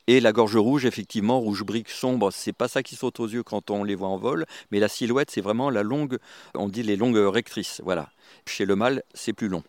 Et 0.06 0.20
la 0.20 0.32
gorge 0.32 0.56
rouge, 0.56 0.86
effectivement, 0.86 1.40
rouge 1.40 1.64
brique 1.64 1.90
sombre, 1.90 2.30
c'est 2.30 2.52
pas 2.52 2.68
ça 2.68 2.82
qui 2.82 2.96
saute 2.96 3.20
aux 3.20 3.26
yeux 3.26 3.42
quand 3.42 3.70
on 3.70 3.84
les 3.84 3.96
voit 3.96 4.08
en 4.08 4.16
vol, 4.16 4.46
mais 4.70 4.78
la 4.78 4.88
silhouette, 4.88 5.30
c'est 5.30 5.40
vraiment 5.40 5.68
la 5.68 5.82
longue, 5.82 6.18
on 6.54 6.68
dit 6.68 6.84
les 6.84 6.96
longues 6.96 7.16
rectrices, 7.16 7.82
voilà. 7.84 8.10
Chez 8.46 8.64
le 8.64 8.76
mâle, 8.76 9.02
c'est 9.14 9.32
plus 9.32 9.48
long. 9.48 9.64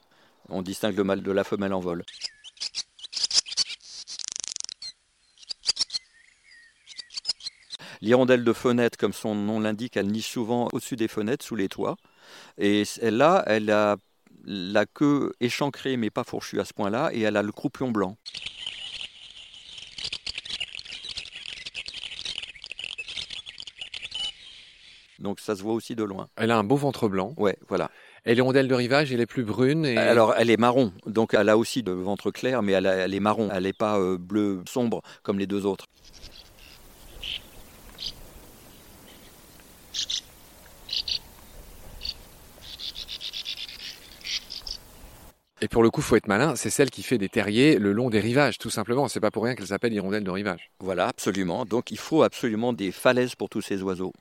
On 0.49 0.61
distingue 0.61 0.95
le 0.95 1.03
mâle 1.03 1.23
de 1.23 1.31
la 1.31 1.43
femelle 1.43 1.73
en 1.73 1.79
vol. 1.79 2.03
L'hirondelle 8.01 8.43
de 8.43 8.53
fenêtre, 8.53 8.97
comme 8.97 9.13
son 9.13 9.35
nom 9.35 9.59
l'indique, 9.59 9.97
elle 9.97 10.07
niche 10.07 10.29
souvent 10.29 10.67
au-dessus 10.73 10.95
des 10.95 11.07
fenêtres, 11.07 11.45
sous 11.45 11.55
les 11.55 11.69
toits. 11.69 11.97
Et 12.57 12.83
là, 13.01 13.43
elle 13.47 13.69
a 13.71 13.97
la 14.45 14.85
queue 14.85 15.33
échancrée, 15.39 15.97
mais 15.97 16.09
pas 16.09 16.23
fourchue 16.23 16.59
à 16.59 16.65
ce 16.65 16.73
point-là, 16.73 17.09
et 17.13 17.21
elle 17.21 17.37
a 17.37 17.41
le 17.41 17.51
croupion 17.51 17.91
blanc. 17.91 18.17
Donc 25.19 25.39
ça 25.39 25.55
se 25.55 25.63
voit 25.63 25.73
aussi 25.73 25.95
de 25.95 26.03
loin. 26.03 26.27
Elle 26.35 26.51
a 26.51 26.57
un 26.57 26.63
beau 26.63 26.75
ventre 26.75 27.09
blanc. 27.09 27.33
Ouais, 27.37 27.57
voilà. 27.67 27.89
Et 28.25 28.35
l'hirondelle 28.35 28.67
de 28.67 28.75
rivage, 28.75 29.11
elle 29.11 29.21
est 29.21 29.25
plus 29.25 29.43
brune. 29.43 29.85
Et... 29.85 29.97
Alors, 29.97 30.33
elle 30.37 30.49
est 30.49 30.57
marron. 30.57 30.91
Donc, 31.05 31.33
elle 31.33 31.47
a 31.47 31.57
aussi 31.57 31.81
le 31.81 31.93
ventre 31.93 32.29
clair, 32.29 32.61
mais 32.61 32.73
elle, 32.73 33.13
est 33.13 33.19
marron. 33.21 33.49
Elle 33.53 33.63
n'est 33.63 33.73
pas 33.73 33.97
euh, 33.97 34.17
bleu 34.17 34.63
sombre 34.67 35.01
comme 35.23 35.39
les 35.39 35.47
deux 35.47 35.65
autres. 35.65 35.85
Et 45.61 45.67
pour 45.67 45.81
le 45.81 45.89
coup, 45.89 46.01
faut 46.01 46.15
être 46.15 46.27
malin, 46.27 46.55
c'est 46.55 46.69
celle 46.69 46.91
qui 46.91 47.01
fait 47.01 47.17
des 47.17 47.29
terriers 47.29 47.79
le 47.79 47.91
long 47.91 48.09
des 48.09 48.19
rivages, 48.19 48.59
tout 48.59 48.69
simplement. 48.69 49.07
C'est 49.07 49.19
pas 49.19 49.31
pour 49.31 49.43
rien 49.43 49.55
qu'elle 49.55 49.67
s'appelle 49.67 49.93
hirondelle 49.93 50.23
de 50.23 50.31
rivage. 50.31 50.69
Voilà, 50.79 51.07
absolument. 51.07 51.65
Donc 51.65 51.91
il 51.91 51.97
faut 51.97 52.21
absolument 52.21 52.73
des 52.73 52.91
falaises 52.91 53.35
pour 53.35 53.49
tous 53.49 53.61
ces 53.61 53.81
oiseaux. 53.81 54.13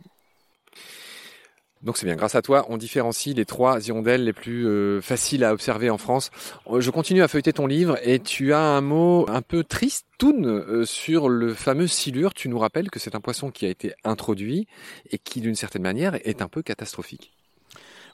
Donc 1.83 1.99
c'est 1.99 2.07
bien, 2.07 2.16
grâce 2.16 2.35
à 2.35 2.42
toi, 2.42 2.64
on 2.70 2.79
différencie 2.79 3.37
les 3.37 3.44
trois 3.44 3.87
hirondelles 3.87 4.25
les 4.25 4.33
plus 4.33 4.66
euh, 4.66 5.03
faciles 5.03 5.44
à 5.44 5.53
observer 5.53 5.90
en 5.90 5.99
France. 5.99 6.31
Euh, 6.68 6.81
je 6.81 6.90
continue 6.90 7.22
à 7.22 7.29
feuilleter 7.29 7.53
ton 7.53 7.66
livre 7.66 7.99
et 8.03 8.18
tu 8.18 8.55
as 8.55 8.61
un 8.61 8.81
mot 8.81 9.27
un 9.29 9.42
peu 9.42 9.62
triste, 9.62 10.07
Toon, 10.18 10.42
euh, 10.42 10.85
sur 10.87 11.29
le 11.29 11.53
fameux 11.53 11.87
silure. 11.87 12.33
Tu 12.33 12.49
nous 12.49 12.59
rappelles 12.59 12.90
que 12.90 12.99
c'est 12.99 13.14
un 13.14 13.20
poisson 13.20 13.51
qui 13.51 13.66
a 13.66 13.68
été 13.68 13.92
introduit 14.05 14.66
et 15.11 15.18
qui 15.18 15.42
d'une 15.42 15.55
certaine 15.55 15.83
manière 15.83 16.14
est 16.27 16.40
un 16.40 16.49
peu 16.49 16.62
catastrophique. 16.62 17.35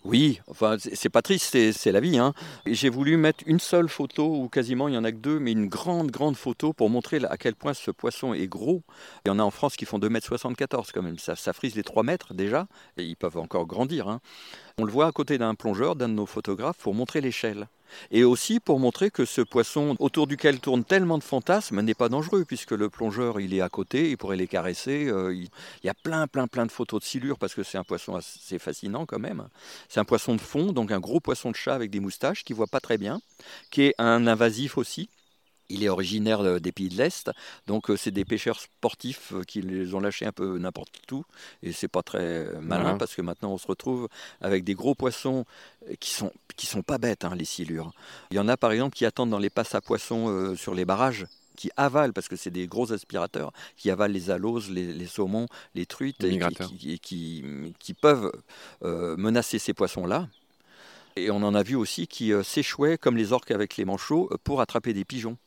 Oui, 0.04 0.40
enfin, 0.48 0.76
c'est 0.78 1.08
pas 1.08 1.22
triste, 1.22 1.56
c'est 1.72 1.92
la 1.92 2.00
vie. 2.00 2.18
Hein. 2.18 2.34
J'ai 2.66 2.88
voulu 2.88 3.16
mettre 3.16 3.44
une 3.46 3.60
seule 3.60 3.88
photo, 3.88 4.34
ou 4.34 4.48
quasiment 4.48 4.88
il 4.88 4.94
y 4.94 4.98
en 4.98 5.04
a 5.04 5.12
que 5.12 5.18
deux, 5.18 5.38
mais 5.38 5.52
une 5.52 5.68
grande, 5.68 6.10
grande 6.10 6.36
photo 6.36 6.72
pour 6.72 6.90
montrer 6.90 7.20
à 7.30 7.36
quel 7.36 7.54
point 7.54 7.72
ce 7.72 7.92
poisson 7.92 8.34
est 8.34 8.48
gros. 8.48 8.82
Il 9.24 9.28
y 9.28 9.30
en 9.30 9.38
a 9.38 9.44
en 9.44 9.52
France 9.52 9.76
qui 9.76 9.84
font 9.84 10.00
2,74 10.00 10.58
m 10.58 10.84
quand 10.92 11.02
même. 11.02 11.18
Ça, 11.18 11.36
ça, 11.36 11.52
frise 11.52 11.76
les 11.76 11.84
3 11.84 12.02
mètres 12.02 12.34
déjà, 12.34 12.66
et 12.96 13.04
ils 13.04 13.16
peuvent 13.16 13.38
encore 13.38 13.66
grandir. 13.66 14.08
Hein. 14.08 14.20
On 14.76 14.84
le 14.84 14.90
voit 14.90 15.06
à 15.06 15.12
côté 15.12 15.38
d'un 15.38 15.54
plongeur, 15.54 15.94
d'un 15.94 16.08
de 16.08 16.14
nos 16.14 16.26
photographes, 16.26 16.78
pour 16.78 16.94
montrer 16.94 17.20
l'échelle. 17.20 17.68
Et 18.10 18.24
aussi 18.24 18.60
pour 18.60 18.78
montrer 18.78 19.10
que 19.10 19.24
ce 19.24 19.40
poisson 19.40 19.96
autour 19.98 20.26
duquel 20.26 20.60
tournent 20.60 20.84
tellement 20.84 21.18
de 21.18 21.22
fantasmes 21.22 21.80
n'est 21.80 21.94
pas 21.94 22.08
dangereux, 22.08 22.44
puisque 22.44 22.72
le 22.72 22.88
plongeur, 22.88 23.40
il 23.40 23.54
est 23.54 23.60
à 23.60 23.68
côté, 23.68 24.10
il 24.10 24.16
pourrait 24.16 24.36
les 24.36 24.48
caresser. 24.48 25.06
Euh, 25.06 25.34
il 25.34 25.50
y 25.84 25.88
a 25.88 25.94
plein, 25.94 26.26
plein, 26.26 26.46
plein 26.46 26.66
de 26.66 26.72
photos 26.72 27.00
de 27.00 27.04
silure, 27.04 27.38
parce 27.38 27.54
que 27.54 27.62
c'est 27.62 27.78
un 27.78 27.84
poisson 27.84 28.16
assez 28.16 28.58
fascinant 28.58 29.06
quand 29.06 29.18
même. 29.18 29.48
C'est 29.88 30.00
un 30.00 30.04
poisson 30.04 30.34
de 30.34 30.40
fond, 30.40 30.72
donc 30.72 30.90
un 30.90 31.00
gros 31.00 31.20
poisson 31.20 31.50
de 31.50 31.56
chat 31.56 31.74
avec 31.74 31.90
des 31.90 32.00
moustaches, 32.00 32.44
qui 32.44 32.52
voit 32.52 32.66
pas 32.66 32.80
très 32.80 32.98
bien, 32.98 33.20
qui 33.70 33.82
est 33.82 33.94
un 33.98 34.26
invasif 34.26 34.78
aussi. 34.78 35.08
Il 35.68 35.82
est 35.84 35.88
originaire 35.88 36.60
des 36.60 36.72
pays 36.72 36.88
de 36.88 36.96
l'Est, 36.96 37.30
donc 37.66 37.90
euh, 37.90 37.96
c'est 37.96 38.10
des 38.10 38.24
pêcheurs 38.24 38.60
sportifs 38.60 39.32
euh, 39.32 39.42
qui 39.42 39.62
les 39.62 39.94
ont 39.94 40.00
lâchés 40.00 40.26
un 40.26 40.32
peu 40.32 40.58
n'importe 40.58 41.10
où, 41.10 41.24
et 41.62 41.72
c'est 41.72 41.88
pas 41.88 42.02
très 42.02 42.46
malin 42.60 42.98
parce 42.98 43.14
que 43.14 43.22
maintenant 43.22 43.52
on 43.52 43.58
se 43.58 43.66
retrouve 43.66 44.08
avec 44.40 44.64
des 44.64 44.74
gros 44.74 44.94
poissons 44.94 45.44
euh, 45.88 45.94
qui 46.00 46.10
sont 46.10 46.32
qui 46.56 46.66
sont 46.66 46.82
pas 46.82 46.98
bêtes, 46.98 47.24
hein, 47.24 47.34
les 47.34 47.44
silures. 47.44 47.92
Il 48.30 48.36
y 48.36 48.40
en 48.40 48.48
a 48.48 48.56
par 48.56 48.72
exemple 48.72 48.94
qui 48.94 49.06
attendent 49.06 49.30
dans 49.30 49.38
les 49.38 49.50
passes 49.50 49.74
à 49.74 49.80
poissons 49.80 50.54
sur 50.56 50.74
les 50.74 50.84
barrages 50.84 51.26
qui 51.56 51.70
avalent, 51.76 52.12
parce 52.12 52.28
que 52.28 52.36
c'est 52.36 52.50
des 52.50 52.66
gros 52.66 52.92
aspirateurs, 52.92 53.52
qui 53.76 53.90
avalent 53.90 54.12
les 54.12 54.30
aloses, 54.30 54.70
les, 54.70 55.06
saumons, 55.06 55.46
les 55.74 55.86
truites, 55.86 56.22
et 56.24 56.38
qui, 56.98 57.44
qui, 57.78 57.94
peuvent 57.94 58.32
menacer 58.82 59.58
ces 59.58 59.72
poissons-là. 59.72 60.28
Et 61.16 61.30
on 61.30 61.36
en 61.36 61.54
a 61.54 61.62
vu 61.62 61.74
aussi 61.74 62.06
qui 62.06 62.32
s'échouaient, 62.42 62.98
comme 62.98 63.16
les 63.16 63.32
orques 63.32 63.50
avec 63.50 63.76
les 63.76 63.84
manchots, 63.84 64.30
pour 64.44 64.60
attraper 64.60 64.92
des 64.92 65.04
pigeons 65.04 65.38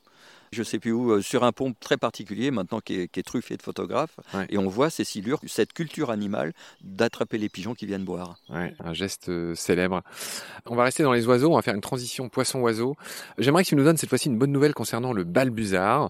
je 0.52 0.64
sais 0.64 0.80
plus 0.80 0.92
où, 0.92 1.12
euh, 1.12 1.22
sur 1.22 1.44
un 1.44 1.52
pont 1.52 1.74
très 1.80 1.98
particulier, 1.98 2.52
maintenant 2.52 2.80
qui 2.80 2.96
est, 3.02 3.24
truffé 3.26 3.58
de 3.58 3.62
photographes. 3.62 4.18
Et 4.50 4.58
on 4.58 4.68
voit 4.68 4.90
ces 4.90 5.04
silures, 5.04 5.40
cette 5.48 5.74
culture 5.74 6.12
animale 6.12 6.54
d'attraper 6.82 7.38
les 7.38 7.50
pigeons 7.50 7.74
qui 7.74 7.86
viennent 7.86 8.06
boire. 8.06 8.38
un 8.50 8.94
geste 8.94 9.30
euh, 9.30 9.56
célèbre. 9.56 10.02
On 10.66 10.76
va 10.76 10.84
rester 10.84 11.04
dans 11.04 11.14
les 11.14 11.28
oiseaux, 11.28 11.52
on 11.52 11.56
va 11.56 11.62
faire 11.62 11.76
une 11.76 11.82
transition 11.82 12.30
poisson-oiseau. 12.30 12.96
J'aimerais 13.38 13.64
que 13.64 13.70
tu 13.70 13.76
nous 13.76 13.84
donnes 13.84 13.98
cette 13.98 14.10
fois-ci 14.10 14.30
une 14.30 14.38
bonne 14.38 14.52
nouvelle 14.52 14.74
concernant 14.74 15.14
le 15.14 15.24
balbuzard. 15.24 16.10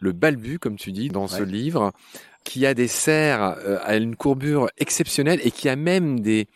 le 0.00 0.12
balbu, 0.12 0.58
comme 0.58 0.76
tu 0.76 0.92
dis, 0.92 1.08
dans 1.08 1.26
ce 1.26 1.42
livre, 1.42 1.92
qui 2.44 2.64
a 2.66 2.74
des 2.74 2.88
serres 2.88 3.56
euh, 3.64 3.78
à 3.82 3.96
une 3.96 4.16
courbure 4.16 4.68
exceptionnelle 4.78 5.40
et 5.42 5.50
qui 5.50 5.68
a 5.68 5.76
même 5.76 6.20
des... 6.20 6.46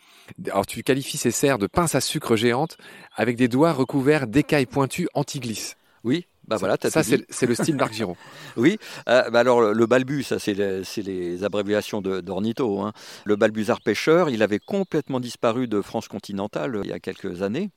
Alors 0.47 0.65
tu 0.65 0.83
qualifies 0.83 1.17
ces 1.17 1.31
serres 1.31 1.57
de 1.57 1.67
pinces 1.67 1.95
à 1.95 2.01
sucre 2.01 2.35
géantes 2.35 2.77
avec 3.15 3.37
des 3.37 3.47
doigts 3.47 3.73
recouverts 3.73 4.27
d'écailles 4.27 4.65
pointues 4.65 5.07
anti-glisse. 5.13 5.75
Oui, 6.03 6.25
bah 6.47 6.57
voilà, 6.57 6.75
ça 6.81 7.03
c'est 7.03 7.45
le 7.45 7.55
style 7.55 7.75
Marc 7.75 7.93
Giraud. 7.93 8.17
oui, 8.57 8.77
euh, 9.07 9.29
bah 9.29 9.39
alors 9.39 9.61
le 9.73 9.85
balbu, 9.85 10.23
ça 10.23 10.39
c'est 10.39 10.53
les, 10.53 11.43
abréviations 11.43 12.01
d'ornitho. 12.01 12.81
Hein. 12.81 12.93
Le 13.25 13.35
balbuzard 13.35 13.79
pêcheur, 13.81 14.29
il 14.29 14.41
avait 14.41 14.59
complètement 14.59 15.19
disparu 15.19 15.67
de 15.67 15.81
France 15.81 16.07
continentale 16.07 16.81
il 16.83 16.89
y 16.89 16.93
a 16.93 16.99
quelques 16.99 17.41
années. 17.41 17.69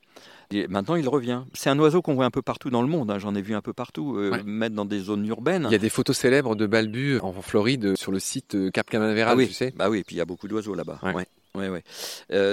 Et 0.51 0.67
maintenant, 0.67 0.95
il 0.95 1.07
revient. 1.07 1.43
C'est 1.53 1.69
un 1.69 1.79
oiseau 1.79 2.01
qu'on 2.01 2.13
voit 2.15 2.25
un 2.25 2.31
peu 2.31 2.41
partout 2.41 2.69
dans 2.69 2.81
le 2.81 2.87
monde. 2.87 3.09
Hein. 3.11 3.17
J'en 3.17 3.33
ai 3.33 3.41
vu 3.41 3.55
un 3.55 3.61
peu 3.61 3.73
partout, 3.73 4.17
euh, 4.17 4.43
même 4.45 4.73
dans 4.73 4.85
des 4.85 4.99
zones 4.99 5.25
urbaines. 5.25 5.65
Il 5.69 5.71
y 5.71 5.75
a 5.75 5.79
des 5.79 5.89
photos 5.89 6.17
célèbres 6.17 6.55
de 6.55 6.67
balbus 6.67 7.19
en 7.21 7.33
Floride 7.41 7.95
sur 7.97 8.11
le 8.11 8.19
site 8.19 8.55
euh, 8.55 8.69
Cap 8.69 8.89
Canaveral, 8.89 9.33
ah 9.33 9.35
oui. 9.35 9.47
tu 9.47 9.53
sais. 9.53 9.73
Bah 9.75 9.89
oui, 9.89 9.99
et 9.99 10.03
puis 10.03 10.15
il 10.15 10.19
y 10.19 10.21
a 10.21 10.25
beaucoup 10.25 10.47
d'oiseaux 10.47 10.75
là-bas. 10.75 10.99
Ouais. 11.01 11.13
Ouais, 11.13 11.27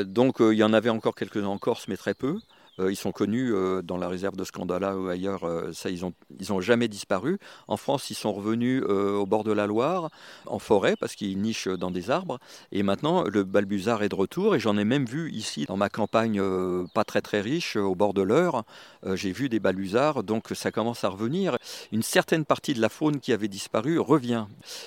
donc 0.04 0.36
il 0.40 0.54
y 0.54 0.64
en 0.64 0.72
avait 0.72 0.90
encore 0.90 1.14
quelques-uns 1.14 1.46
en 1.46 1.58
Corse, 1.58 1.88
mais 1.88 1.96
très 1.96 2.14
peu. 2.14 2.38
Euh, 2.78 2.90
ils 2.90 2.96
sont 2.96 3.12
connus 3.12 3.52
euh, 3.52 3.82
dans 3.82 3.96
la 3.96 4.08
réserve 4.08 4.36
de 4.36 4.44
Scandala 4.44 4.96
ou 4.96 5.08
ailleurs. 5.08 5.44
Euh, 5.44 5.72
ça, 5.72 5.90
ils 5.90 6.00
n'ont 6.00 6.14
ils 6.40 6.52
ont 6.52 6.60
jamais 6.60 6.88
disparu. 6.88 7.38
En 7.68 7.76
France, 7.76 8.10
ils 8.10 8.14
sont 8.14 8.32
revenus 8.32 8.82
au 8.82 9.26
bord 9.26 9.44
de 9.44 9.52
la 9.52 9.66
Loire, 9.66 10.10
en 10.46 10.58
forêt, 10.58 10.96
parce 10.98 11.14
qu'ils 11.14 11.38
nichent 11.40 11.68
dans 11.68 11.90
des 11.90 12.10
arbres. 12.10 12.38
Et 12.72 12.82
maintenant, 12.82 13.24
le 13.24 13.44
balbuzard 13.44 14.02
est 14.02 14.08
de 14.08 14.14
retour. 14.14 14.54
Et 14.54 14.60
j'en 14.60 14.76
ai 14.78 14.84
même 14.84 15.04
vu 15.04 15.30
ici, 15.30 15.66
dans 15.66 15.76
ma 15.76 15.88
campagne 15.88 16.42
pas 16.94 17.04
très 17.04 17.20
très 17.20 17.40
riche, 17.40 17.76
au 17.76 17.94
bord 17.94 18.14
de 18.14 18.22
l'Eure. 18.22 18.64
J'ai 19.14 19.32
vu 19.32 19.48
des 19.48 19.60
balbuzards. 19.60 20.22
Donc 20.22 20.48
ça 20.54 20.70
commence 20.70 21.04
à 21.04 21.08
revenir. 21.08 21.58
Une 21.92 22.02
certaine 22.02 22.44
partie 22.44 22.74
de 22.74 22.80
la 22.80 22.88
faune 22.88 23.20
qui 23.20 23.32
avait 23.32 23.48
disparu 23.48 23.98
revient. 23.98 24.46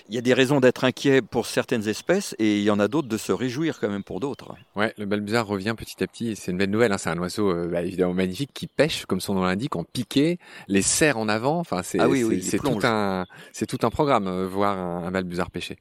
Il 0.10 0.16
y 0.16 0.18
a 0.18 0.22
des 0.22 0.34
raisons 0.34 0.60
d'être 0.60 0.84
inquiet 0.84 1.22
pour 1.22 1.46
certaines 1.46 1.88
espèces 1.88 2.36
et 2.40 2.58
il 2.58 2.64
y 2.64 2.72
en 2.72 2.80
a 2.80 2.88
d'autres 2.88 3.08
de 3.08 3.18
se 3.18 3.32
réjouir 3.32 3.80
quand 3.80 3.90
même 3.90 4.04
pour 4.04 4.20
d'autres. 4.20 4.56
Ouais, 4.76 4.94
le 4.98 5.06
balbuzard 5.06 5.48
revient 5.48 5.76
petit 5.78 6.04
à 6.04 6.08
petit 6.08 6.30
et 6.30 6.36
c'est 6.36 6.52
une 6.52 6.58
belle 6.58 6.72
nouvelle. 6.72 6.92
Hein. 6.92 6.98
C'est 6.98 7.10
un 7.10 7.20
oiseau 7.20 7.52
bah, 7.76 7.82
évidemment 7.82 8.14
magnifique 8.14 8.52
qui 8.54 8.68
pêche, 8.68 9.06
comme 9.06 9.20
son 9.20 9.34
nom 9.34 9.44
l'indique, 9.44 9.76
en 9.76 9.84
piqué, 9.84 10.40
les 10.70 10.82
serres 10.82 11.18
en 11.18 11.28
avant. 11.28 11.60
Enfin, 11.60 11.84
c'est 11.84 12.00
ah 12.00 12.08
tout 12.08 12.80
un 12.84 13.26
c'est 13.52 13.66
tout 13.66 13.80
un 13.86 13.90
programme 13.90 14.28
euh, 14.28 14.48
voir 14.48 14.78
un, 14.78 15.04
un 15.06 15.12
balbuzard 15.12 15.52
pêcher. 15.52 15.76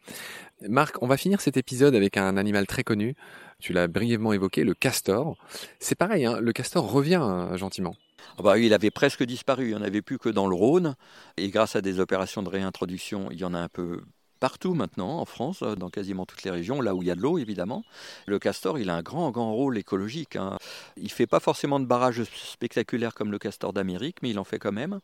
Marc, 0.69 0.97
on 1.03 1.07
va 1.07 1.17
finir 1.17 1.41
cet 1.41 1.57
épisode 1.57 1.95
avec 1.95 2.17
un 2.17 2.37
animal 2.37 2.67
très 2.67 2.83
connu. 2.83 3.15
Tu 3.61 3.73
l'as 3.73 3.87
brièvement 3.87 4.33
évoqué, 4.33 4.65
le 4.65 4.75
castor. 4.75 5.37
C'est 5.79 5.95
pareil, 5.95 6.27
hein, 6.27 6.41
le 6.41 6.53
castor 6.53 6.91
revient 6.91 7.23
euh, 7.23 7.57
gentiment. 7.57 7.95
Ah 8.39 8.43
bah, 8.43 8.59
il 8.59 8.75
avait 8.75 8.91
presque 8.91 9.23
disparu, 9.23 9.67
il 9.67 9.69
n'y 9.69 9.75
en 9.77 9.83
avait 9.83 10.03
plus 10.03 10.19
que 10.19 10.29
dans 10.29 10.49
le 10.49 10.57
Rhône. 10.57 10.97
Et 11.37 11.49
grâce 11.49 11.77
à 11.77 11.81
des 11.81 12.01
opérations 12.01 12.43
de 12.43 12.49
réintroduction, 12.49 13.29
il 13.31 13.39
y 13.39 13.45
en 13.45 13.55
a 13.55 13.61
un 13.61 13.69
peu 13.69 14.03
partout 14.45 14.75
maintenant 14.75 15.21
en 15.21 15.25
France, 15.25 15.63
euh, 15.63 15.75
dans 15.75 15.89
quasiment 15.89 16.27
toutes 16.27 16.43
les 16.43 16.51
régions, 16.51 16.83
là 16.83 16.95
où 16.95 17.03
il 17.03 17.09
y 17.09 17.11
a 17.11 17.15
de 17.15 17.23
l'eau 17.23 17.39
évidemment. 17.39 17.83
Le 18.27 18.39
castor, 18.39 18.79
il 18.79 18.91
a 18.91 18.95
un 18.95 19.01
grand, 19.01 19.31
grand 19.31 19.55
rôle 19.55 19.79
écologique. 19.79 20.37
Hein. 20.37 20.59
Il 20.99 21.05
ne 21.05 21.09
fait 21.09 21.27
pas 21.27 21.41
forcément 21.41 21.81
de 21.81 21.87
barrages 21.87 22.23
spectaculaires 22.25 23.15
comme 23.15 23.33
le 23.33 23.39
castor 23.39 23.73
d'Amérique, 23.73 24.19
mais 24.21 24.29
il 24.29 24.39
en 24.39 24.45
fait 24.45 24.59
quand 24.59 24.71
même. 24.71 25.01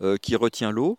Euh, 0.00 0.16
qui 0.16 0.36
retient 0.36 0.70
l'eau. 0.70 0.96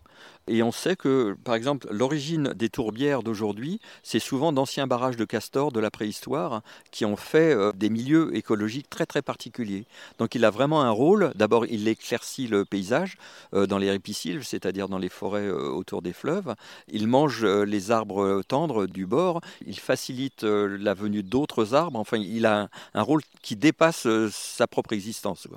Et 0.50 0.62
on 0.62 0.74
sait 0.74 0.98
que, 0.98 1.38
par 1.46 1.56
exemple, 1.56 1.88
l'origine 1.90 2.52
des 2.54 2.68
tourbières 2.68 3.24
d'aujourd'hui, 3.24 3.80
c'est 4.04 4.20
souvent 4.20 4.52
d'anciens 4.52 4.88
barrages 4.88 5.16
de 5.16 5.24
castors 5.24 5.72
de 5.72 5.80
la 5.80 5.90
préhistoire 5.90 6.64
qui 6.92 7.06
ont 7.06 7.16
fait 7.16 7.54
euh, 7.56 7.72
des 7.72 7.90
milieux 7.90 8.36
écologiques 8.36 8.90
très 8.90 9.06
très 9.06 9.22
particuliers. 9.22 9.86
Donc 10.18 10.36
il 10.36 10.44
a 10.44 10.50
vraiment 10.50 10.82
un 10.82 10.90
rôle. 10.90 11.32
D'abord, 11.36 11.66
il 11.66 11.88
éclaircit 11.88 12.48
le 12.48 12.66
paysage 12.66 13.18
euh, 13.54 13.68
dans 13.68 13.78
les 13.78 13.90
ripisylves, 13.90 14.44
c'est-à-dire 14.44 14.90
dans 14.90 14.98
les 14.98 15.08
forêts 15.08 15.50
autour 15.50 16.02
des 16.02 16.12
fleuves. 16.12 16.54
Il 16.92 17.08
mange 17.08 17.46
les 17.46 17.92
arbres 17.92 18.42
tendres 18.50 18.86
du 18.86 19.06
bord. 19.06 19.40
Il 19.66 19.80
facilite 19.80 20.44
la 20.44 20.94
venue 20.94 21.24
d'autres 21.24 21.74
arbres. 21.74 21.98
Enfin, 21.98 22.18
il 22.18 22.46
a 22.46 22.68
un, 22.94 23.02
rôle 23.02 23.22
qui 23.42 23.56
dépasse 23.56 24.08
sa 24.30 24.68
propre 24.68 24.92
existence. 24.92 25.48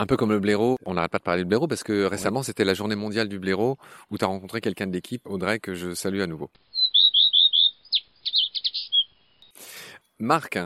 Un 0.00 0.06
peu 0.06 0.16
comme 0.16 0.30
le 0.30 0.40
blaireau, 0.40 0.78
on 0.86 0.94
n'arrête 0.94 1.10
pas 1.10 1.18
de 1.18 1.24
parler 1.24 1.44
de 1.44 1.48
blaireau 1.48 1.68
parce 1.68 1.82
que 1.82 2.04
récemment 2.04 2.42
c'était 2.42 2.64
la 2.64 2.72
journée 2.72 2.96
mondiale 2.96 3.28
du 3.28 3.38
blaireau 3.38 3.76
où 4.10 4.16
tu 4.16 4.24
as 4.24 4.28
rencontré 4.28 4.62
quelqu'un 4.62 4.86
de 4.86 4.94
l'équipe, 4.94 5.28
Audrey, 5.28 5.60
que 5.60 5.74
je 5.74 5.92
salue 5.92 6.22
à 6.22 6.26
nouveau. 6.26 6.48
Marc, 10.18 10.58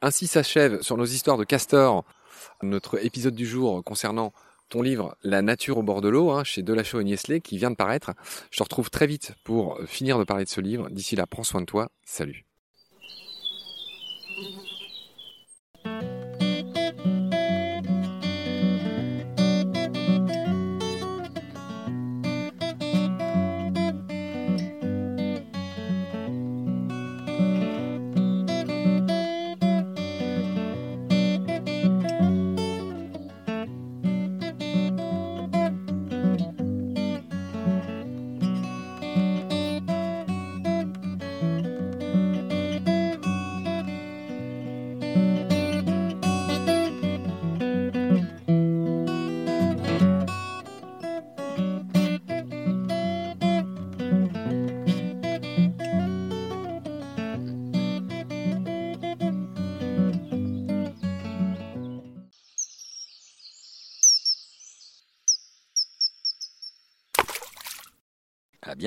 ainsi 0.00 0.28
s'achève 0.28 0.80
sur 0.80 0.96
nos 0.96 1.06
histoires 1.06 1.38
de 1.38 1.42
castor 1.42 2.04
notre 2.62 3.04
épisode 3.04 3.34
du 3.34 3.46
jour 3.46 3.82
concernant 3.82 4.32
ton 4.68 4.80
livre 4.80 5.16
La 5.24 5.42
nature 5.42 5.78
au 5.78 5.82
bord 5.82 6.00
de 6.00 6.08
l'eau 6.08 6.30
hein, 6.30 6.44
chez 6.44 6.62
Delachaux 6.62 7.00
et 7.00 7.04
Niesley 7.04 7.40
qui 7.40 7.58
vient 7.58 7.72
de 7.72 7.76
paraître. 7.76 8.12
Je 8.52 8.58
te 8.58 8.62
retrouve 8.62 8.90
très 8.90 9.08
vite 9.08 9.34
pour 9.42 9.80
finir 9.86 10.20
de 10.20 10.24
parler 10.24 10.44
de 10.44 10.50
ce 10.50 10.60
livre. 10.60 10.88
D'ici 10.88 11.16
là, 11.16 11.26
prends 11.26 11.42
soin 11.42 11.62
de 11.62 11.66
toi. 11.66 11.90
Salut. 12.04 12.47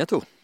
jeg, 0.01 0.09
Tor. 0.09 0.40